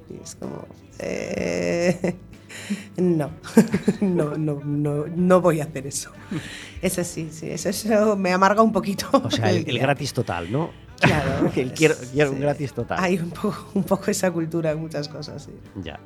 [0.09, 0.67] Y es como,
[0.99, 2.17] eh,
[2.97, 3.31] no,
[4.01, 6.11] no, no, no, no voy a hacer eso.
[6.81, 9.09] Eso sí, sí, eso, eso me amarga un poquito.
[9.13, 10.71] O sea, el, gratis total, ¿no?
[11.01, 11.51] Claro.
[11.57, 12.43] el quiero, quiero un sí.
[12.43, 12.99] gratis total.
[13.01, 15.53] Hay un poco, un poco esa cultura en muchas cosas, sí.
[15.83, 15.99] Ya.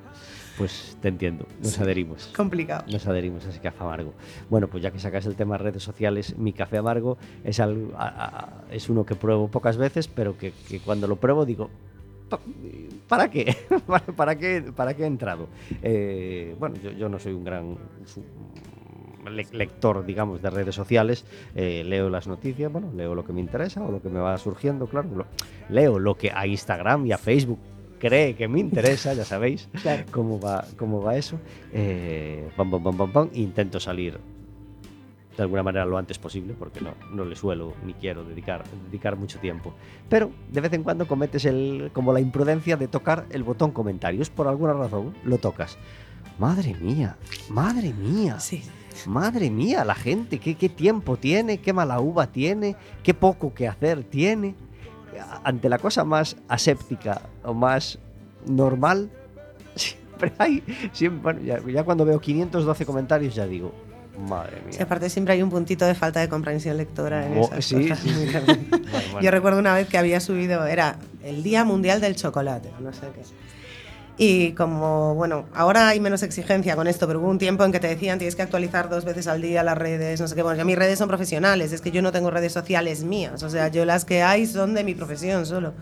[0.57, 2.33] Pues te entiendo, nos adherimos.
[2.37, 2.85] Complicado.
[2.91, 4.13] Nos adherimos a ese café amargo.
[4.51, 7.93] Bueno, pues ya que sacas el tema de redes sociales, mi café amargo es, algo,
[7.97, 11.71] a- a- es uno que pruebo pocas veces, pero que, que cuando lo pruebo digo,
[12.29, 12.41] "Pa-
[13.07, 13.57] ¿para qué?
[14.17, 15.47] ¿Para, qué, para qué he entrado?
[15.81, 17.79] Eh, bueno, yo, yo no soy un gran
[19.29, 21.25] le- lector, digamos, de redes sociales.
[21.55, 24.37] Eh, leo las noticias, bueno, leo lo que me interesa o lo que me va
[24.39, 25.09] surgiendo, claro.
[25.15, 25.27] lo-
[25.69, 27.59] leo lo que a Instagram y a Facebook
[27.99, 30.05] cree que me interesa, ya sabéis Claro.
[30.11, 31.39] cómo va, cómo va eso.
[31.73, 34.19] Eh, pam, pam, pam, e intento salir
[35.37, 39.15] de alguna manera lo antes posible, porque no, no le suelo ni quiero dedicar, dedicar
[39.17, 39.73] mucho tiempo.
[40.09, 44.31] Pero de vez en cuando cometes el, como la imprudencia de tocar el botón comentarios,
[44.31, 45.79] por alguna razón lo tocas.
[46.39, 47.17] Madre mía,
[47.49, 48.39] madre mía.
[48.41, 48.63] Sí.
[49.07, 53.69] Madre mía, la gente, ¿qué, qué tiempo tiene, qué mala uva tiene, qué poco que
[53.69, 54.55] hacer tiene.
[55.45, 57.99] Ante la cosa más aséptica o más
[58.47, 59.11] normal,
[59.75, 63.73] siempre hay, siempre, bueno, ya, ya cuando veo 512 comentarios ya digo,
[64.29, 64.73] madre mía.
[64.73, 67.89] Sí, aparte siempre hay un puntito de falta de comprensión lectora en Oh, esas sí,
[67.89, 67.99] cosas.
[68.01, 68.11] sí.
[68.71, 68.81] Bueno,
[69.13, 69.21] bueno.
[69.21, 73.03] Yo recuerdo una vez que había subido, era el Día Mundial del Chocolate, no sé
[73.15, 73.23] qué.
[74.21, 77.79] Y como, bueno, ahora hay menos exigencia con esto, pero hubo un tiempo en que
[77.79, 80.43] te decían tienes que actualizar dos veces al día las redes, no sé qué.
[80.43, 83.49] Bueno, ya mis redes son profesionales, es que yo no tengo redes sociales mías, o
[83.49, 85.73] sea, yo las que hay son de mi profesión solo.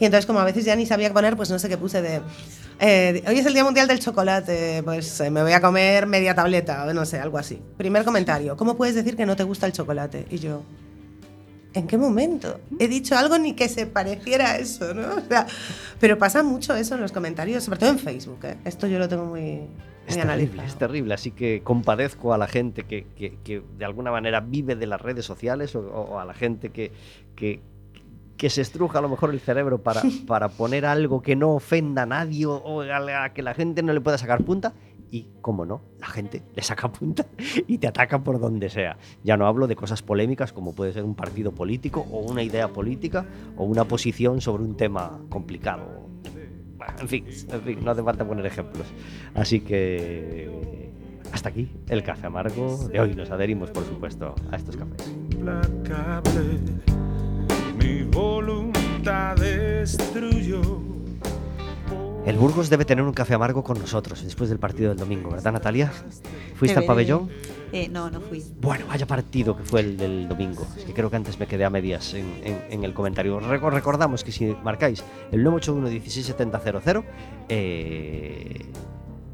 [0.00, 2.02] Y entonces, como a veces ya ni sabía qué poner, pues no sé qué puse
[2.02, 2.22] de.
[2.80, 6.34] eh, hoy es el Día Mundial del Chocolate, pues eh, me voy a comer media
[6.34, 7.62] tableta, no sé, algo así.
[7.76, 10.26] Primer comentario: ¿Cómo puedes decir que no te gusta el chocolate?
[10.30, 10.62] Y yo.
[11.72, 12.58] ¿En qué momento?
[12.78, 15.14] He dicho algo ni que se pareciera a eso, ¿no?
[15.16, 15.46] O sea,
[16.00, 18.40] pero pasa mucho eso en los comentarios, sobre todo en Facebook.
[18.44, 18.56] ¿eh?
[18.64, 19.60] Esto yo lo tengo muy,
[20.06, 21.14] Es terrible, es terrible.
[21.14, 25.00] Así que compadezco a la gente que, que- que de alguna manera vive de las
[25.00, 26.90] redes sociales o, o a la gente que,
[27.36, 27.60] que,
[28.36, 32.02] que se estruja a lo mejor el cerebro para, para poner algo que no ofenda
[32.02, 34.72] a nadie o, o a, la- a que la gente no le pueda sacar punta.
[35.10, 37.26] Y, como no, la gente le saca punta
[37.66, 38.96] y te ataca por donde sea.
[39.24, 42.68] Ya no hablo de cosas polémicas como puede ser un partido político o una idea
[42.68, 46.08] política o una posición sobre un tema complicado.
[47.00, 48.86] En fin, en fin, no hace falta poner ejemplos.
[49.34, 50.90] Así que
[51.32, 53.14] hasta aquí el café amargo de hoy.
[53.14, 55.14] Nos adherimos, por supuesto, a estos cafés.
[57.78, 60.89] Mi voluntad destruyó.
[62.30, 65.50] El Burgos debe tener un café amargo con nosotros después del partido del domingo, ¿verdad,
[65.52, 65.92] Natalia?
[66.54, 67.28] ¿Fuiste al pabellón?
[67.72, 68.44] Eh, no, no fui.
[68.60, 70.64] Bueno, vaya partido que fue el del domingo.
[70.78, 73.40] Es que creo que antes me quedé a medias en, en- en el comentario.
[73.40, 75.02] Reco- recordamos que si marcáis
[75.32, 77.02] el 981-16700
[77.48, 78.64] eh,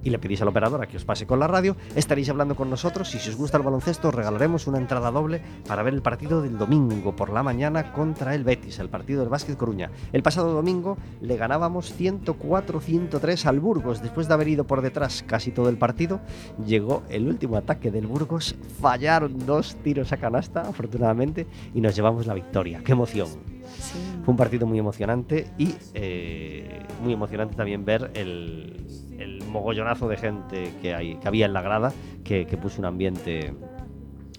[0.07, 2.71] y le pedís a la operadora que os pase con la radio, estaréis hablando con
[2.71, 6.01] nosotros y si os gusta el baloncesto os regalaremos una entrada doble para ver el
[6.01, 9.91] partido del domingo por la mañana contra el Betis, el partido del Básquet Coruña.
[10.13, 15.51] El pasado domingo le ganábamos 104-103 al Burgos después de haber ido por detrás casi
[15.51, 16.21] todo el partido.
[16.65, 22.29] Llegó el último ataque del Burgos, fallaron dos tiros a canasta afortunadamente y nos llevamos
[22.29, 22.81] la victoria.
[22.85, 23.27] ¡Qué emoción!
[23.27, 23.99] Sí.
[24.25, 28.87] Fue un partido muy emocionante y eh, muy emocionante también ver el,
[29.19, 31.93] el mogollonazo de gente que, hay, que había en la grada
[32.25, 33.55] que, que puso un ambiente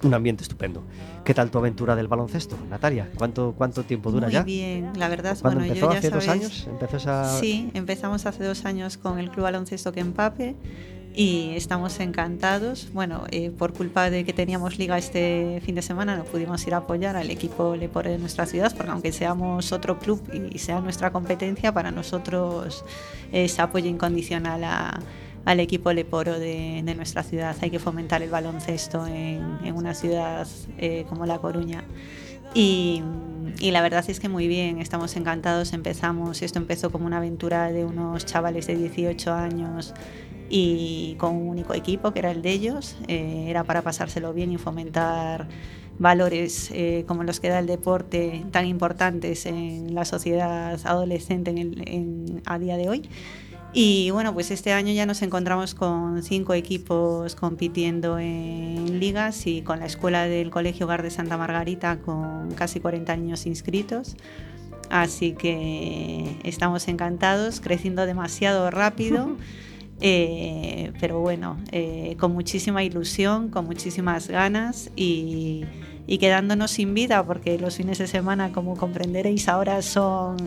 [0.03, 0.83] un ambiente estupendo.
[1.23, 3.09] ¿Qué tal tu aventura del baloncesto, Natalia?
[3.17, 4.43] ¿Cuánto, cuánto tiempo dura Muy ya?
[4.43, 5.87] bien, la verdad es ¿Cuándo bueno, empezó?
[5.87, 6.67] yo ya ¿Hace dos años?
[6.69, 7.39] ¿Empezó esa...?
[7.39, 10.55] Sí, empezamos hace dos años con el Club Baloncesto que empape
[11.19, 12.89] y estamos encantados.
[12.93, 16.75] Bueno, eh, por culpa de que teníamos liga este fin de semana no pudimos ir
[16.75, 20.21] a apoyar al equipo Lepore de nuestra ciudad porque aunque seamos otro club
[20.53, 22.85] y sea nuestra competencia, para nosotros
[23.31, 24.99] es apoyo incondicional a-
[25.45, 27.55] al equipo Leporo de, nuestra ciudad.
[27.61, 30.45] Hay que fomentar el baloncesto en, en una ciudad
[30.77, 31.83] eh, como La Coruña.
[32.53, 33.01] Y
[33.71, 35.73] la verdad es que muy bien, estamos encantados.
[35.73, 39.93] Empezamos, esto empezó como una aventura de unos chavales de 18 años
[40.49, 42.97] y con un único equipo, que era el de ellos.
[43.07, 45.47] Eh, era para pasárselo bien y fomentar
[45.99, 51.57] valores eh, como los que da el deporte tan importantes en la sociedad adolescente en
[51.57, 53.09] el- en- a día de hoy.
[53.73, 59.61] Y bueno, pues este año ya nos encontramos con cinco equipos compitiendo en ligas y
[59.61, 64.15] con la escuela del Colegio Hogar de Santa Margarita con casi 40 niños inscritos.
[64.89, 69.35] Así que estamos encantados, creciendo demasiado rápido.
[69.99, 75.65] Eh, pero bueno, eh, con muchísima ilusión, con muchísimas ganas y,
[76.05, 80.37] y quedándonos sin vida, porque los fines de semana, como comprenderéis, ahora son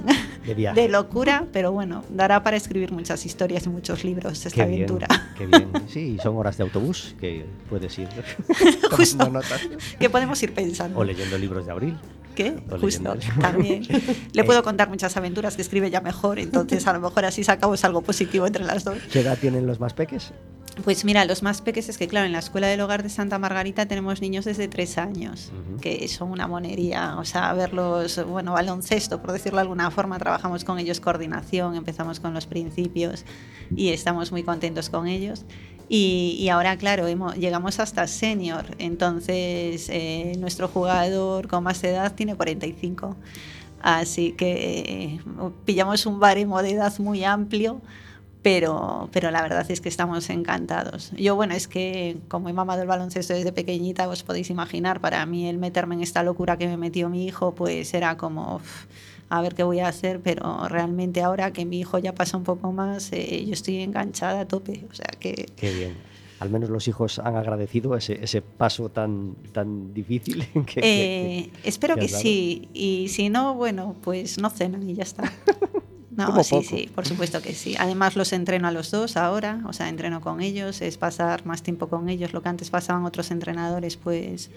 [0.47, 4.71] De de locura, pero bueno, dará para escribir muchas historias y muchos libros esta Qué
[4.71, 5.09] bien, aventura.
[5.37, 5.69] qué bien.
[5.89, 8.09] Sí, son horas de autobús que puedes ir
[8.93, 9.31] Justo.
[9.99, 10.99] que podemos ir pensando.
[10.99, 11.99] o leyendo libros de abril.
[12.35, 12.57] ¿Qué?
[12.71, 13.83] o Justo, también.
[14.33, 17.85] Le puedo contar muchas aventuras que escribe ya mejor, entonces a lo mejor así sacamos
[17.85, 18.99] algo positivo entre las dos.
[19.13, 20.33] ¿Qué edad tienen los más peques?
[20.85, 23.39] Pues mira, los más pequeños es que, claro, en la escuela del hogar de Santa
[23.39, 25.81] Margarita tenemos niños desde tres años, Ujú.
[25.81, 27.17] que son una monería.
[27.19, 32.21] O sea, verlos, bueno, baloncesto, por decirlo de alguna forma, trabajamos con ellos coordinación, empezamos
[32.21, 33.25] con los principios
[33.77, 35.45] y estamos muy contentos con ellos.
[35.93, 42.15] Y, y ahora, claro, hemos- llegamos hasta senior, entonces eh, nuestro jugador con más edad
[42.15, 43.17] tiene 45.
[43.83, 45.21] Así que eh,
[45.65, 47.81] pillamos un baremo de edad muy amplio
[48.43, 51.13] pero, pero la verdad es que estamos encantados.
[51.17, 55.25] Yo, bueno, es que como he mamado el baloncesto desde pequeñita, os podéis imaginar, para
[55.27, 58.61] mí el meterme en esta locura que me metió mi hijo, pues era como,
[59.31, 62.45] a ver qué voy a hacer, pero realmente ahora que mi hijo ya pasa un
[62.45, 65.47] poco más, eh, yo estoy enganchada a tope, o sea que...
[65.57, 65.95] Qué bien.
[66.41, 70.47] Al menos los hijos han agradecido ese, ese paso tan, tan difícil.
[70.67, 75.33] que- Eh, espero que sí, y si no, bueno, pues no cenan y ya está.
[76.13, 76.63] No, sí, poco.
[76.69, 77.77] sí, por supuesto que sí.
[77.79, 81.63] Además los entreno a los dos ahora, o sea, entreno con ellos, es pasar más
[81.63, 82.33] tiempo con ellos.
[82.35, 84.51] Lo que antes pasaban otros entrenadores, pues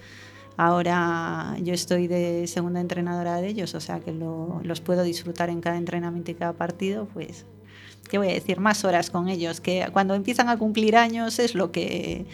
[0.56, 5.50] ahora yo estoy de segunda entrenadora de ellos, o sea que lo- los puedo disfrutar
[5.50, 7.44] en cada entrenamiento y cada partido, pues,
[8.10, 8.60] ¿qué voy a decir?
[8.60, 12.26] Más horas con ellos, que cuando empiezan a cumplir años es lo que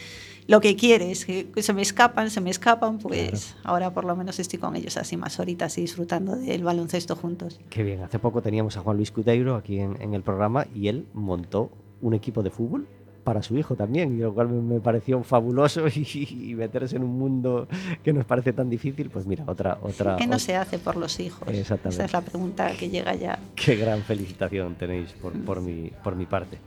[0.47, 4.41] lo que quieres, que se me escapan, se me escapan, pues ahora por lo menos
[4.41, 7.61] estoy con ellos así más horitas y disfrutando del baloncesto juntos.
[7.71, 8.03] Qué bien.
[8.03, 11.71] Hace poco teníamos a Juan Luis Cudeiro aquí en, en el programa y él montó
[12.03, 12.89] un equipo de fútbol
[13.25, 17.19] para su hijo también, y lo cual me, pareció fabuloso y, y meterse en un
[17.19, 17.69] mundo
[18.03, 19.79] que nos parece tan difícil, pues mira, otra...
[19.83, 21.49] otra ¿Qué no se hace por los hijos?
[21.49, 21.89] Exactamente.
[21.89, 23.39] Esa es la pregunta que llega ya.
[23.55, 26.59] Qué gran felicitación tenéis por, por, mi, por mi parte.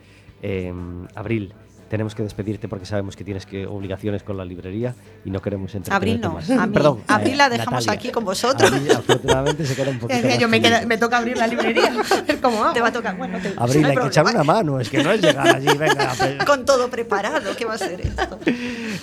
[0.42, 0.74] Eh,
[1.16, 1.54] Abril,
[1.94, 5.76] tenemos que despedirte porque sabemos que tienes que obligaciones con la librería y no queremos
[5.92, 6.50] Abril entretenerte no, más.
[6.50, 6.74] a mí.
[6.74, 7.92] Perdón, Abril eh, la dejamos Natalia.
[8.00, 8.72] aquí con vosotros.
[8.72, 11.46] Abril, afortunadamente se queda un poquito Es que yo me, queda- me toca abrir la
[11.46, 11.94] librería.
[12.42, 12.74] ¿Cómo hago?
[12.74, 15.04] Te va a tocar, bueno, te, Abril, no hay que echar una mano, es que
[15.04, 16.14] no es llegar allí, venga.
[16.48, 18.40] Con todo preparado, ¿qué va a ser esto?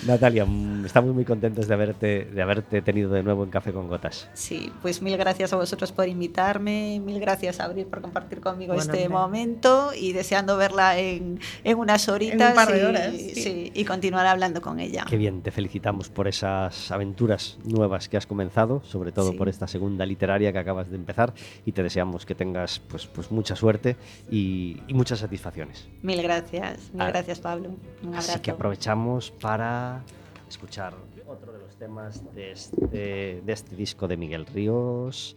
[0.06, 3.86] Natalia, mm, estamos muy contentos de haberte, de haberte tenido de nuevo en Café con
[3.86, 4.28] Gotas.
[4.34, 8.74] Sí, pues mil gracias a vosotros por invitarme, mil gracias a Abril por compartir conmigo
[8.74, 9.08] Bueno, este hombre.
[9.20, 13.34] momento y deseando verla en, en unas horitas par de y, horas, sí.
[13.34, 15.04] sí, y continuar hablando con ella.
[15.08, 19.36] Qué bien, te felicitamos por esas aventuras nuevas que has comenzado, sobre todo Sí.
[19.38, 21.32] por esta segunda literaria que acabas de empezar
[21.64, 23.96] y te deseamos que tengas pues, pues mucha suerte
[24.30, 25.88] y, y muchas satisfacciones.
[26.02, 27.70] Mil gracias, mil Ah, gracias Pablo.
[28.02, 28.32] Un abrazo.
[28.32, 30.02] Así que aprovechamos para
[30.48, 30.94] escuchar
[31.26, 35.34] otro de los temas de este, de este disco de Miguel Ríos,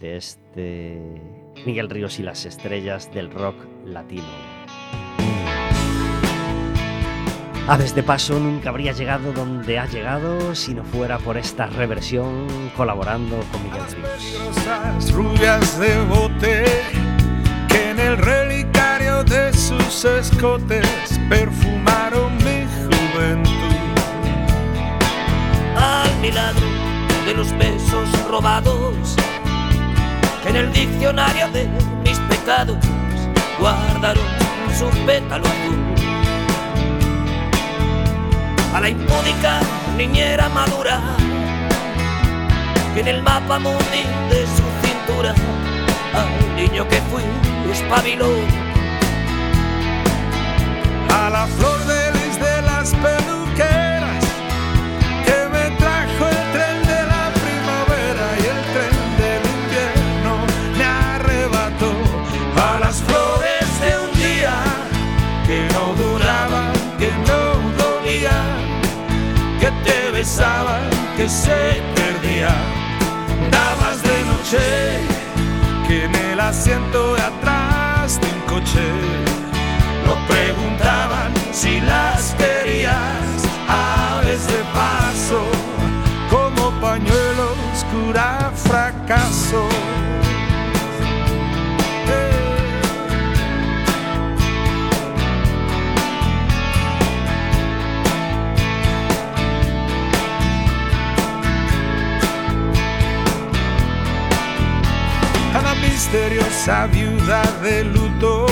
[0.00, 1.00] de este
[1.64, 4.24] Miguel Ríos y las estrellas del rock latino.
[7.68, 12.46] Aves de paso nunca habría llegado donde ha llegado si no fuera por esta reversión
[12.76, 15.12] colaborando con Miguel Ríos.
[15.12, 16.64] rubias de bote
[17.68, 20.86] que en el relicario de sus escotes
[21.28, 23.52] perfumaron mi juventud.
[25.76, 26.66] al milagro
[27.26, 29.16] de los besos robados
[30.44, 31.68] que en el diccionario de
[32.04, 32.78] mis pecados
[33.58, 34.24] guardaron
[34.78, 36.15] su pétalo azul.
[38.76, 39.60] A la impúdica
[39.96, 41.00] niñera madura
[42.92, 45.34] que en el mapa mundi de su cintura
[46.12, 47.22] al niño que fui
[47.72, 48.28] espabiló
[51.08, 51.75] A la flor
[70.26, 72.66] te besaban, que se perdían.
[73.50, 74.58] Damas de noche
[75.86, 78.86] que en el asiento de atrás de un coche.
[80.04, 82.94] No preguntaban si las querías.
[83.68, 85.42] Aves de paso
[86.30, 89.68] como pañuelo oscura fracaso
[105.96, 108.44] misteriosa viuda de luto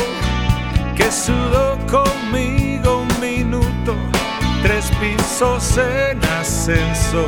[0.96, 3.94] que sudó conmigo un minuto,
[4.62, 7.26] tres pisos en ascenso.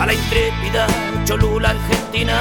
[0.00, 0.86] a la intrépida
[1.26, 2.38] Cholula argentina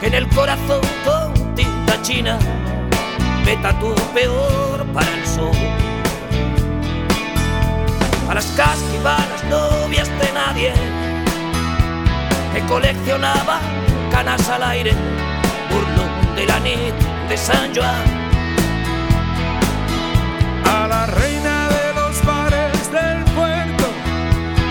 [0.00, 2.40] que en el corazón con tinta china
[3.44, 5.56] me tatuó peor para el sol
[8.28, 10.99] a las casquivanas novias de nadie
[12.52, 13.60] que coleccionaban
[14.10, 14.92] canas al aire
[15.70, 16.94] burlón de la nit
[17.28, 18.20] de San Joan
[20.64, 23.84] A la reina de los bares del puerto,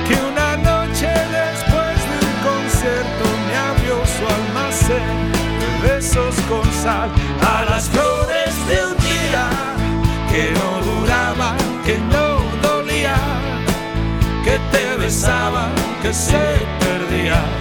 [0.07, 7.09] que una noche después de un concierto me abrió su almacén de besos con sal.
[7.41, 9.45] A las flores de un día
[10.31, 12.27] que no duraban, que no
[12.61, 13.65] dolían,
[14.45, 15.71] que te besaban,
[16.01, 16.43] que se
[16.79, 17.58] perdían.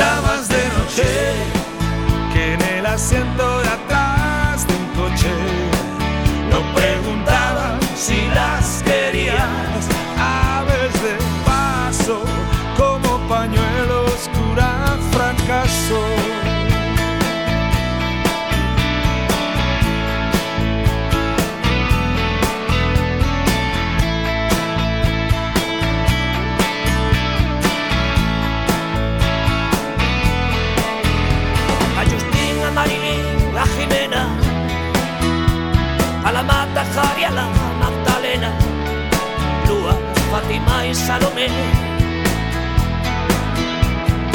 [0.00, 1.08] Damas de noche
[2.32, 5.34] que en el asiento de atrás de un coche
[6.50, 8.59] no preguntaban si las
[36.96, 37.46] a la Mata Jari, a la
[37.78, 38.52] Magdalena,
[39.68, 39.96] Lua,
[40.30, 41.48] Fátima y Salomé,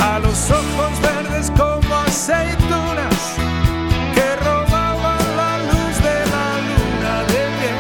[0.02, 3.16] a los ojos verdes como aceitunas
[4.14, 7.80] que robaban la luz de la luna de miel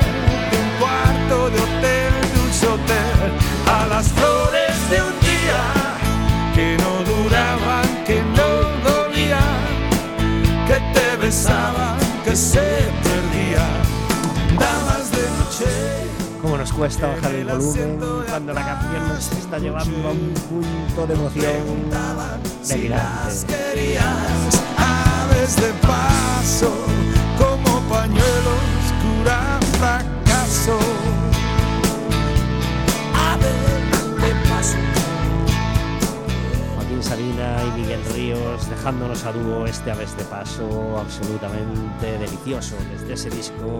[0.59, 3.31] un cuarto de hotel, dulce hotel,
[3.67, 5.61] a las flores de un día
[6.53, 8.49] que no duraban, que no
[8.89, 9.61] dolían,
[10.67, 13.94] que te besaban, que se perdían.
[16.75, 21.89] Cuesta bajar el volumen cuando la canción nos está llevando a un punto de emoción
[22.67, 23.99] delirante.
[24.77, 26.71] aves de paso
[27.37, 28.65] como pañuelos
[29.01, 30.94] cura fracaso
[37.05, 43.29] Sabina y Miguel Ríos dejándonos a dúo este Aves de Paso absolutamente delicioso desde ese
[43.29, 43.79] disco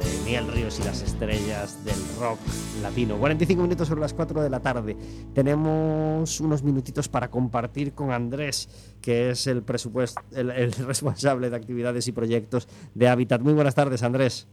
[0.00, 2.38] de Miguel Ríos y las estrellas del rock
[2.82, 3.16] latino.
[3.16, 4.96] 45 minutos sobre las 4 de la tarde.
[5.34, 8.68] Tenemos unos minutitos para compartir con Andrés,
[9.00, 13.40] que es el, presupuesto, el, el responsable de actividades y proyectos de Habitat.
[13.40, 14.46] Muy buenas tardes, Andrés.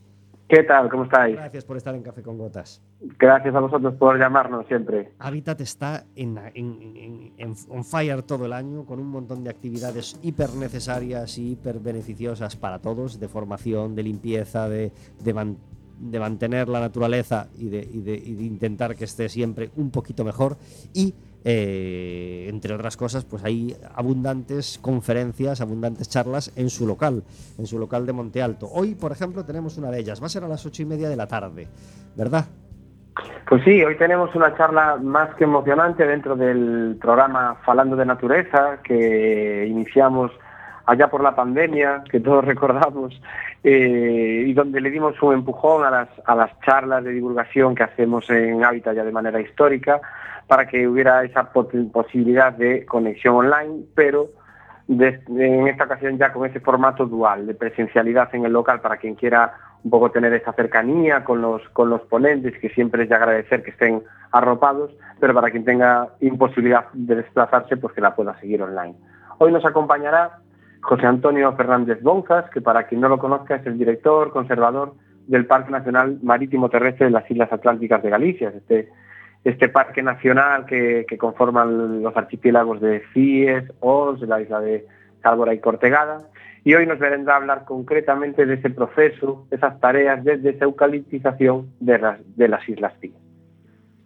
[0.47, 0.89] ¿Qué tal?
[0.89, 1.35] ¿Cómo estáis?
[1.35, 2.81] Gracias por estar en Café con Gotas.
[3.17, 5.11] Gracias a vosotros por llamarnos siempre.
[5.19, 10.19] Habitat está en, en- en- on fire todo el año con un montón de actividades
[10.21, 14.91] hiper necesarias y hiper beneficiosas para todos, de formación, de limpieza, de,
[15.23, 15.57] de man-
[15.99, 19.89] de mantener la naturaleza y de, y de- y de intentar que esté siempre un
[19.91, 20.57] poquito mejor.
[20.93, 21.15] Y,
[21.45, 27.23] eh, entre otras cosas, pues hay abundantes conferencias, abundantes charlas en su local,
[27.57, 28.67] en su local de Monte Alto.
[28.71, 30.21] Hoy, por ejemplo, tenemos una de ellas.
[30.21, 31.67] Va a ser a las ocho y media de la tarde,
[32.15, 32.45] ¿verdad?
[33.47, 38.79] Pues sí, hoy tenemos una charla más que emocionante dentro del programa Falando de Naturaleza
[38.83, 40.31] que iniciamos
[40.85, 43.21] allá por la pandemia, que todos recordamos,
[43.63, 47.83] eh, y donde le dimos un empujón a las, a las charlas de divulgación que
[47.83, 50.01] hacemos en Hábitat ya de manera histórica,
[50.47, 54.29] para que hubiera esa posibilidad de conexión online, pero
[54.87, 59.15] en esta ocasión ya con ese formato dual, de presencialidad en el local para quien
[59.15, 63.15] quiera un poco tener esa cercanía con los, con los ponentes, que siempre es de
[63.15, 68.39] agradecer que estén arropados, pero para quien tenga imposibilidad de desplazarse, pues que la pueda
[68.39, 68.95] seguir online.
[69.39, 70.39] Hoy nos acompañará
[70.81, 74.93] José Antonio Fernández Bonzas, que para quien no lo conozca es el director conservador
[75.27, 78.89] del Parque Nacional Marítimo Terrestre de las Islas Atlánticas de Galicia, este,
[79.43, 84.85] este parque nacional que, que conforman los archipiélagos de Cies, Os, la isla de
[85.21, 86.29] Cálvora y Cortegada.
[86.63, 91.99] Y hoy nos vendrá a hablar concretamente de ese proceso, esas tareas de deseucaliptización de
[91.99, 93.15] las, de las Islas Cíes.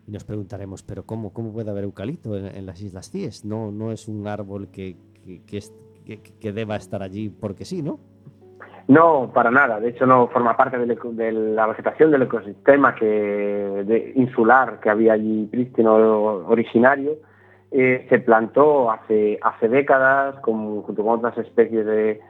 [0.08, 3.46] Y nos preguntaremos, ¿pero cómo, cómo puede haber eucalipto en, las Islas Cíes?
[3.46, 8.00] No, no es un árbol que, que, que- que deba estar allí porque sí, ¿no?
[8.88, 9.80] No, para nada.
[9.82, 15.46] De hecho, no forma parte de la vegetación del ecosistema que, insular que había allí
[15.48, 15.94] prístino
[16.48, 17.18] originario.
[17.72, 22.22] Eh, se plantó hace, décadas junto con otras especies de,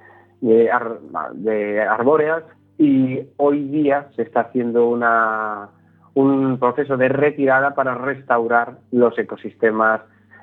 [0.42, 1.00] de ar-
[1.34, 2.44] de arbóreas
[2.80, 10.02] y hoy día se está haciendo un proceso de retirada para restaurar los ecosistemas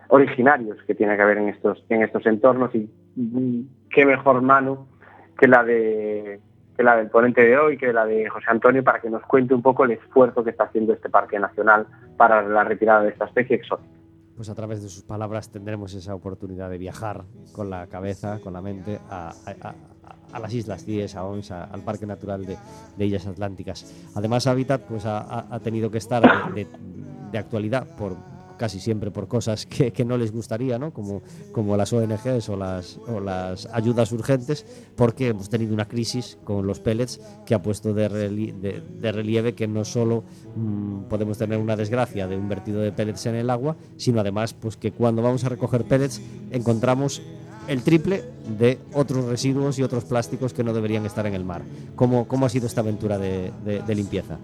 [0.08, 2.88] originarios que tiene que haber en estos, en estos entornos y
[3.90, 4.86] qué mejor mano
[5.38, 6.40] que la de
[6.76, 9.54] que la del ponente de hoy, que la de José Antonio, para que nos cuente
[9.54, 13.26] un poco el esfuerzo que está haciendo este parque nacional para la retirada de esta
[13.26, 13.88] especie exótica.
[14.34, 17.22] Pues a través de sus palabras tendremos esa oportunidad de viajar
[17.52, 19.32] con la cabeza, con la mente, a,
[20.40, 22.56] las Islas Cíes, a ONS, a- al Parque Natural de,
[22.96, 24.10] de Illas Atlánticas.
[24.16, 28.16] Además, Habitat pues, ha, tenido que estar de actualidad por
[28.56, 30.92] casi siempre por cosas que, que no les gustaría, ¿no?
[30.92, 34.64] Como, como las ONGs o las, o las ayudas urgentes,
[34.96, 39.66] porque hemos tenido una crisis con los pellets que ha puesto de, de- relieve que
[39.68, 40.24] no solo
[40.56, 44.54] mm, podemos tener una desgracia de un vertido de pellets en el agua, sino además
[44.54, 47.22] pues que cuando vamos a recoger pellets encontramos
[47.68, 48.24] el triple
[48.58, 51.62] de otros residuos y otros plásticos que no deberían estar en el mar.
[51.96, 54.38] ¿Cómo, cómo ha sido esta aventura de limpieza?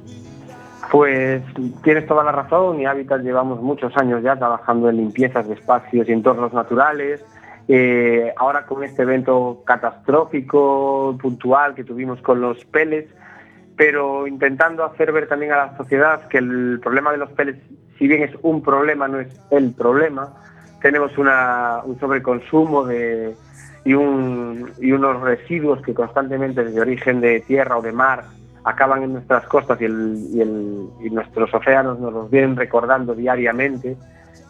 [0.90, 1.42] Pues
[1.84, 6.08] tienes toda la razón y Hábitat llevamos muchos años ya trabajando en limpiezas de espacios
[6.08, 7.24] y entornos naturales.
[7.68, 13.14] Eh, ahora con este evento catastrófico, puntual que tuvimos con los pellets,
[13.76, 17.60] pero intentando hacer ver también a la sociedad que el problema de los pellets,
[17.96, 20.32] si bien es un problema, no es el problema.
[20.82, 23.36] Tenemos una- un sobreconsumo de,
[23.84, 28.24] y, un- y unos residuos que constantemente desde origen de tierra o de mar
[28.70, 33.96] acaban en nuestras costas y, el- y el- nuestros océanos nos los vienen recordando diariamente.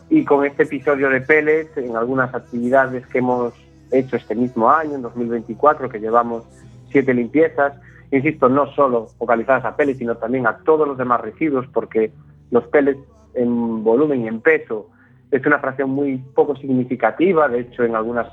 [0.08, 3.54] Y con este episodio de pellets, en algunas actividades que hemos
[3.92, 6.44] hecho este mismo año, en 2024, que llevamos
[6.90, 7.74] siete limpiezas,
[8.10, 12.10] insisto, no solo focalizadas a pellets, sino también a todos los demás residuos, porque
[12.50, 12.98] los pellets
[13.34, 14.88] en volumen y en peso
[15.30, 18.26] es una fracción muy poco significativa, de hecho en algunas,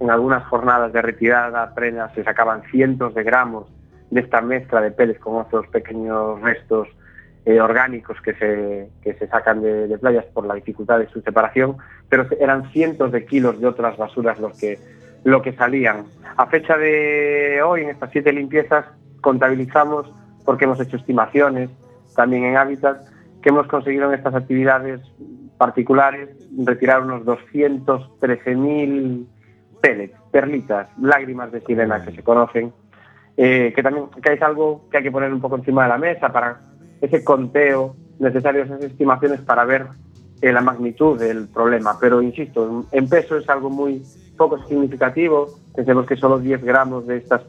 [0.00, 3.68] en algunas jornadas de retirada apenas se sacaban cientos de gramos
[4.12, 6.86] de esta mezcla de pellets con otros pequeños restos
[7.46, 11.22] eh, orgánicos que se, que se sacan de, de playas por la dificultad de su
[11.22, 11.78] separación,
[12.10, 14.78] pero eran cientos de kilos de otras basuras los que,
[15.24, 16.04] lo que salían.
[16.36, 18.84] A fecha de hoy, en estas siete limpiezas,
[19.22, 20.12] contabilizamos,
[20.44, 21.70] porque hemos hecho estimaciones,
[22.14, 22.98] también en Hábitat,
[23.42, 25.00] que hemos conseguido en estas actividades
[25.56, 26.28] particulares
[26.64, 29.26] retirar unos 213.000
[29.80, 32.74] pellets, perlitas, lágrimas de sirena que se conocen,
[33.36, 35.98] eh, que también que es algo que hay que poner un poco encima de la
[35.98, 36.60] mesa para
[37.00, 39.86] ese conteo necesario, esas estimaciones para ver
[40.40, 41.96] eh, la magnitud del problema.
[42.00, 44.02] Pero insisto, en peso es algo muy
[44.36, 45.48] poco significativo.
[45.74, 47.42] Pensemos que solo 10 gramos de estas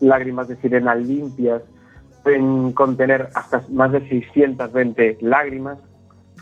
[0.00, 1.62] lágrimas de sirena limpias
[2.22, 5.78] pueden contener hasta más de 620 lágrimas,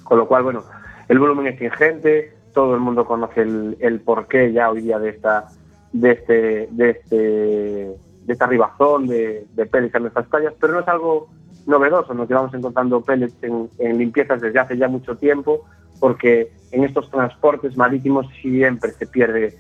[0.05, 0.64] con lo cual, bueno,
[1.09, 5.11] el volumen es ingente, todo el mundo conoce el, el porqué ya hoy día de
[5.11, 5.47] esta
[5.93, 7.97] de este de este
[8.27, 11.29] de esta ribazón de, de pellets en nuestras playas, pero no es algo
[11.66, 13.68] novedoso, nos llevamos encontrando pellets en,
[13.99, 15.64] limpiezas desde hace ya mucho tiempo,
[15.99, 19.57] porque en estos transportes marítimos siempre se pierde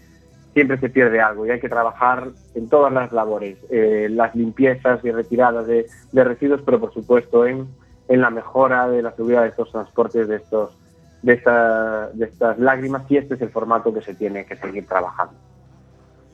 [0.52, 4.98] siempre se pierde algo y hay que trabajar en todas las labores, eh, las limpiezas
[5.04, 7.68] y retiradas de, residuos, pero por supuesto en,
[8.08, 10.76] en la mejora de la seguridad de estos transportes, de estos
[11.22, 14.86] de, esta- de estas lágrimas y este es el formato que se tiene que seguir
[14.86, 15.34] trabajando.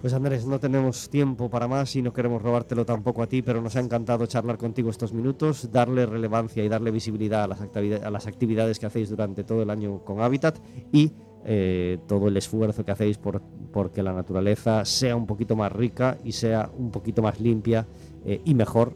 [0.06, 3.60] Pues Andrés, no tenemos tiempo para más y no queremos robártelo tampoco a ti, pero
[3.60, 8.78] nos ha encantado charlar contigo estos minutos, darle relevancia y darle visibilidad a las, actividades,
[8.78, 10.58] que hacéis durante todo el año con Habitat
[10.92, 11.10] y
[11.44, 13.42] eh, todo el esfuerzo que hacéis por,
[13.72, 17.84] por que la naturaleza sea un poquito más rica y sea un poquito más limpia
[18.24, 18.92] eh, y mejor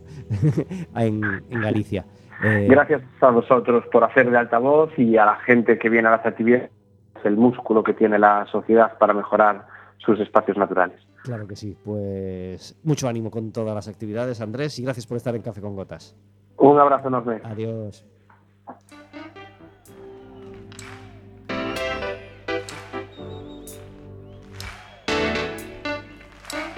[0.94, 2.04] en, en Galicia.
[2.44, 6.12] Eh, Gracias a vosotros por hacer de altavoz y a la gente que viene a
[6.12, 6.70] las actividades,
[7.24, 9.69] el músculo que tiene la sociedad para mejorar
[10.04, 11.00] sus espacios naturales.
[11.22, 15.34] Claro que sí, pues mucho ánimo con todas las actividades, Andrés, y gracias por estar
[15.36, 16.16] en Café con Gotas.
[16.56, 17.40] Un abrazo enorme.
[17.44, 18.06] Adiós.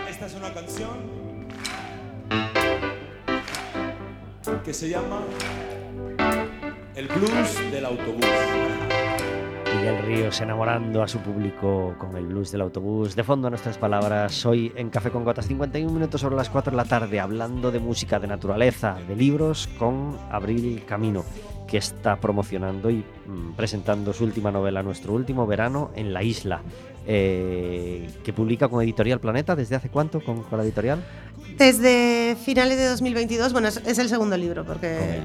[0.08, 1.22] Esta es una canción
[4.64, 5.22] que se llama
[6.94, 8.91] El blues del autobús.
[9.74, 13.16] Miguel Ríos enamorando a su público con el blues del autobús.
[13.16, 16.72] De fondo a nuestras palabras, hoy en Café con Gotas, 51 minutos sobre las 4
[16.72, 21.24] de la tarde, hablando de música, de naturaleza, de libros, con Abril Camino,
[21.66, 26.60] que está promocionando y mm, presentando su última novela, Nuestro último verano en la isla,
[27.06, 29.56] eh, que publica con Editorial Planeta.
[29.56, 31.02] ¿Desde hace cuánto con, con la editorial?
[31.58, 35.22] Desde finales de 2022, bueno, es, es el segundo libro, porque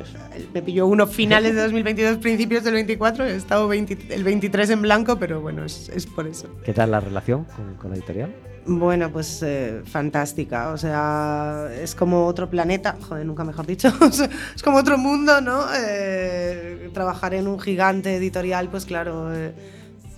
[0.54, 4.82] me pilló uno finales de 2022, principios del 24, he estado 20 el 23 en
[4.82, 6.48] blanco, pero bueno, es, es por eso.
[6.64, 8.34] ¿Qué tal la relación con, con la editorial?
[8.70, 13.88] Bueno, pues eh, fantástica, o sea, es como otro planeta, joder, nunca mejor dicho,
[14.56, 15.64] es como otro mundo, ¿no?
[15.74, 19.54] Eh, trabajar en un gigante editorial, pues claro, eh,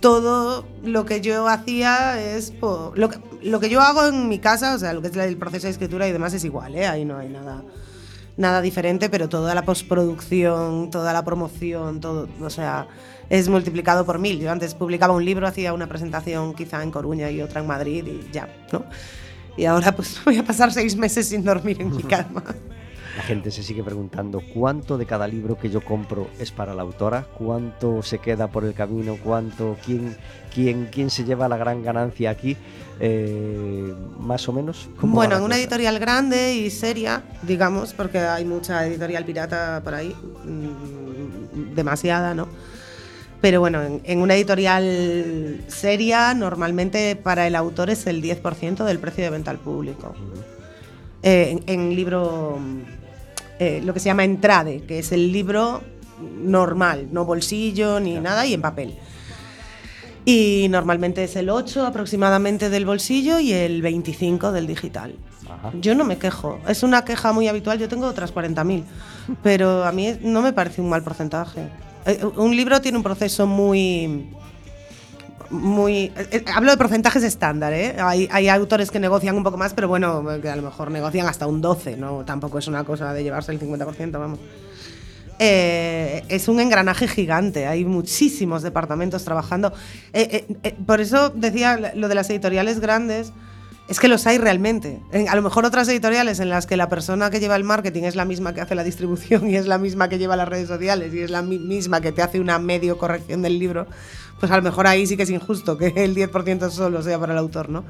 [0.00, 4.38] todo lo que yo hacía es, po- lo, que, lo que yo hago en mi
[4.38, 6.86] casa, o sea, lo que es el proceso de escritura y demás es igual, ¿eh?
[6.86, 7.62] Ahí no hay nada,
[8.36, 12.88] nada diferente, pero toda la postproducción, toda la promoción, todo, o sea,
[13.28, 14.40] es multiplicado por mil.
[14.40, 18.04] Yo antes publicaba un libro, hacía una presentación quizá en Coruña y otra en Madrid
[18.06, 18.84] y ya, ¿no?
[19.56, 22.42] Y ahora pues voy a pasar seis meses sin dormir en mi cama.
[23.16, 26.82] La gente se sigue preguntando cuánto de cada libro que yo compro es para la
[26.82, 30.16] autora, cuánto se queda por el camino, cuánto, quién,
[30.54, 32.56] quién, quién se lleva la gran ganancia aquí,
[33.02, 34.90] Eh, más o menos.
[35.00, 35.60] ¿cómo va Bueno, en una cosa?
[35.62, 42.46] editorial grande y seria, digamos, porque hay mucha editorial pirata por ahí, mm, demasiada, ¿no?
[43.40, 48.98] Pero bueno, en, en una editorial seria, normalmente para el autor es el 10% del
[48.98, 50.14] precio de venta al público.
[51.22, 52.58] Eh, en, en libro,
[53.60, 55.82] eh, lo que se llama entrade, que es el libro
[56.42, 58.94] normal, no bolsillo ni nada, y en papel.
[60.24, 65.14] Y normalmente es el 8 aproximadamente del bolsillo y el 25 del digital.
[65.44, 65.72] Ajá.
[65.80, 68.84] Yo no me quejo, es una queja muy habitual, yo tengo otras 40.000,
[69.42, 71.68] pero a mí no me parece un mal porcentaje.
[72.06, 74.30] Eh, Un libro tiene un proceso muy...
[75.50, 77.96] muy eh, eh, hablo de porcentajes estándar, ¿eh?
[78.00, 81.26] Hay, hay autores que negocian un poco más, pero bueno, que a lo mejor negocian
[81.26, 82.24] hasta un 12, ¿no?
[82.24, 84.38] Tampoco es una cosa de llevarse el 50%, vamos.
[85.42, 89.72] Eh, es un engranaje gigante, hay muchísimos departamentos trabajando.
[90.12, 93.32] Eh, eh, eh, por eso decía lo de las editoriales grandes,
[93.88, 95.00] es que los hay realmente.
[95.12, 98.02] En- a lo mejor otras editoriales en las que la persona que lleva el marketing
[98.02, 100.68] es la misma que hace la distribución y es la misma que lleva las redes
[100.68, 103.86] sociales y es la mi- misma que te hace una medio corrección del libro,
[104.40, 107.32] pues a lo mejor ahí sí que es injusto que el 10% solo sea para
[107.34, 107.84] el autor, ¿no?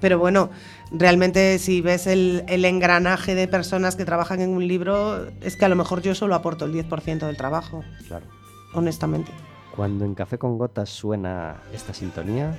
[0.00, 0.50] Pero bueno,
[0.92, 5.64] realmente si ves el, el engranaje de personas que trabajan en un libro, es que
[5.64, 8.26] a lo mejor yo solo aporto el 10% del trabajo, Claro.
[8.74, 9.32] honestamente.
[9.74, 12.56] Cuando en Café con Gotas suena esta sintonía,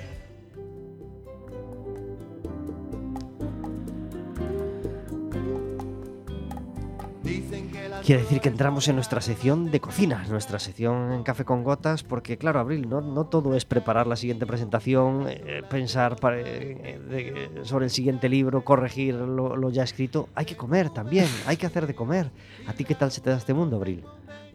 [8.10, 12.02] Quiere decir que entramos en nuestra sección de cocina, nuestra sección en Café con Gotas,
[12.02, 16.98] porque claro, Abril, no, no todo es preparar la siguiente presentación, eh, pensar para- eh,
[17.08, 20.28] de- sobre el siguiente libro, corregir lo, lo ya escrito.
[20.34, 22.32] Hay que comer también, hay que hacer de comer.
[22.66, 24.02] ¿A ti qué tal se te da este mundo, Abril?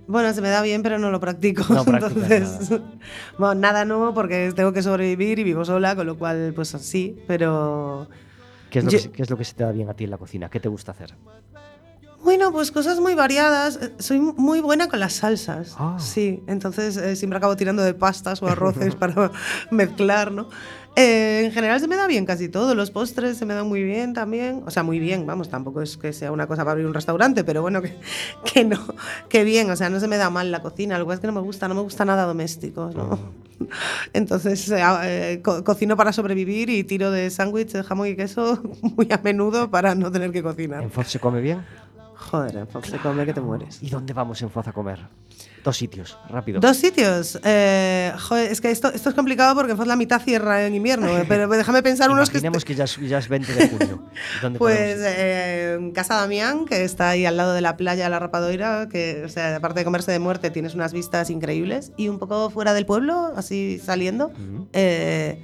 [0.06, 1.64] Bueno, se me da bien, pero no lo practico.
[1.74, 2.70] No Entonces,
[3.38, 7.18] bueno, nada nuevo porque tengo que sobrevivir y vivo sola, con lo cual, pues sí,
[7.26, 8.10] pero
[8.70, 9.94] ¿Qué es, lo Yo- que, se- qué es lo que se te da bien a
[9.94, 10.50] ti en la cocina?
[10.50, 11.14] ¿Qué te gusta hacer?
[12.26, 13.80] Bueno, pues cosas muy variadas.
[13.82, 15.76] Eh, Soy muy buena con las salsas.
[15.78, 15.96] Ah.
[16.00, 19.32] Sí, entonces eh, siempre acabo tirando de pastas o arroces para
[19.72, 20.50] mezclar, ¿no?
[20.98, 22.74] Eh, en general se me da bien casi todo.
[22.74, 24.64] Los postres se me dan muy bien también.
[24.66, 27.44] O sea, muy bien, vamos, tampoco es que sea una cosa para abrir un restaurante,
[27.44, 27.96] pero bueno, que,
[28.54, 28.80] que no,
[29.30, 29.70] que bien.
[29.70, 30.98] O sea, no se me da mal la cocina.
[30.98, 33.20] Lo que es que no me gusta, no me gusta nada doméstico, ¿no?
[34.14, 38.62] Entonces eh, eh, co- cocino para sobrevivir y tiro de sándwich de jamón y queso
[38.82, 40.84] muy a menudo para no tener que cocinar.
[40.84, 41.64] ¿En Foz se come bien?
[42.26, 43.78] Joder, en Fox se come que te mueres.
[43.84, 45.00] ¿Y dónde vamos en Foz a comer?
[45.64, 46.60] Dos sitios, rápido.
[46.60, 47.40] Dos sitios.
[47.44, 50.74] Eh, joder, es que esto, esto es complicado porque en Foz la mitad cierra en
[50.74, 51.08] invierno.
[51.28, 52.38] pero déjame pensar unos que.
[52.40, 54.04] Est- que ya es, ya es 20 de junio.
[54.42, 58.90] ¿Dónde Pues eh, Casa Damián, que está ahí al lado de la playa la Rapadoira,
[58.90, 61.92] que, o sea, aparte de comerse de muerte, tienes unas vistas increíbles.
[61.96, 64.32] Y un poco fuera del pueblo, así saliendo,
[64.74, 65.44] eh,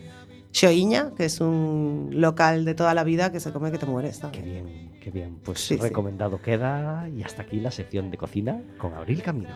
[0.51, 4.21] Xoiña, que es un local de toda la vida que se come que te mueres.
[4.23, 4.31] ¿no?
[4.31, 5.39] Qué bien, qué bien.
[5.43, 5.81] Pues Sí, sí.
[5.81, 7.09] recomendado queda.
[7.09, 9.49] Y hasta aquí la sección de cocina con Abril Camino.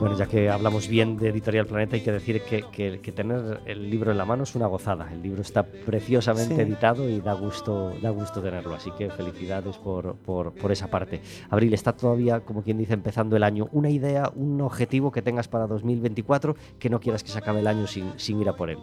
[0.00, 3.60] Bueno, ya que hablamos bien de Editorial Planeta, hay que decir que, que- que tener
[3.66, 5.12] el libro en la mano es una gozada.
[5.12, 6.60] El libro está preciosamente Sí.
[6.60, 8.76] editado y da gusto, da gusto tenerlo.
[8.76, 11.20] Así que felicidades por, por- por esa parte.
[11.50, 13.68] Abril, está todavía, como quien dice, empezando el año.
[13.72, 17.66] ¿Una idea, un objetivo que tengas para 2024 que no quieras que se acabe el
[17.66, 18.78] año sin, sin ir a por él?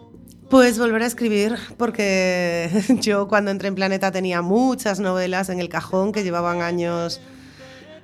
[0.50, 2.68] Pues volver a escribir, porque
[3.00, 7.22] yo cuando entré en Planeta tenía muchas novelas en el cajón que llevaban años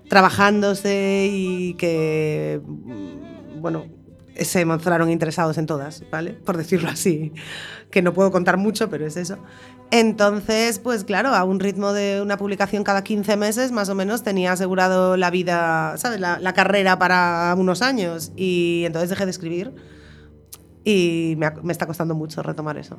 [0.08, 2.60] trabajándose y que,
[3.60, 3.86] bueno,
[4.40, 6.32] se mostraron interesados en todas, ¿vale?
[6.32, 7.32] Por decirlo así,
[7.90, 9.38] que no puedo contar mucho, pero es eso.
[9.90, 14.22] Entonces, pues claro, a un ritmo de una publicación cada 15 meses, más o menos,
[14.22, 16.18] tenía asegurado la vida, ¿sabes?
[16.18, 18.32] La, carrera para unos años.
[18.34, 19.74] Y entonces dejé de escribir
[20.84, 22.90] y me está costando mucho retomar eso.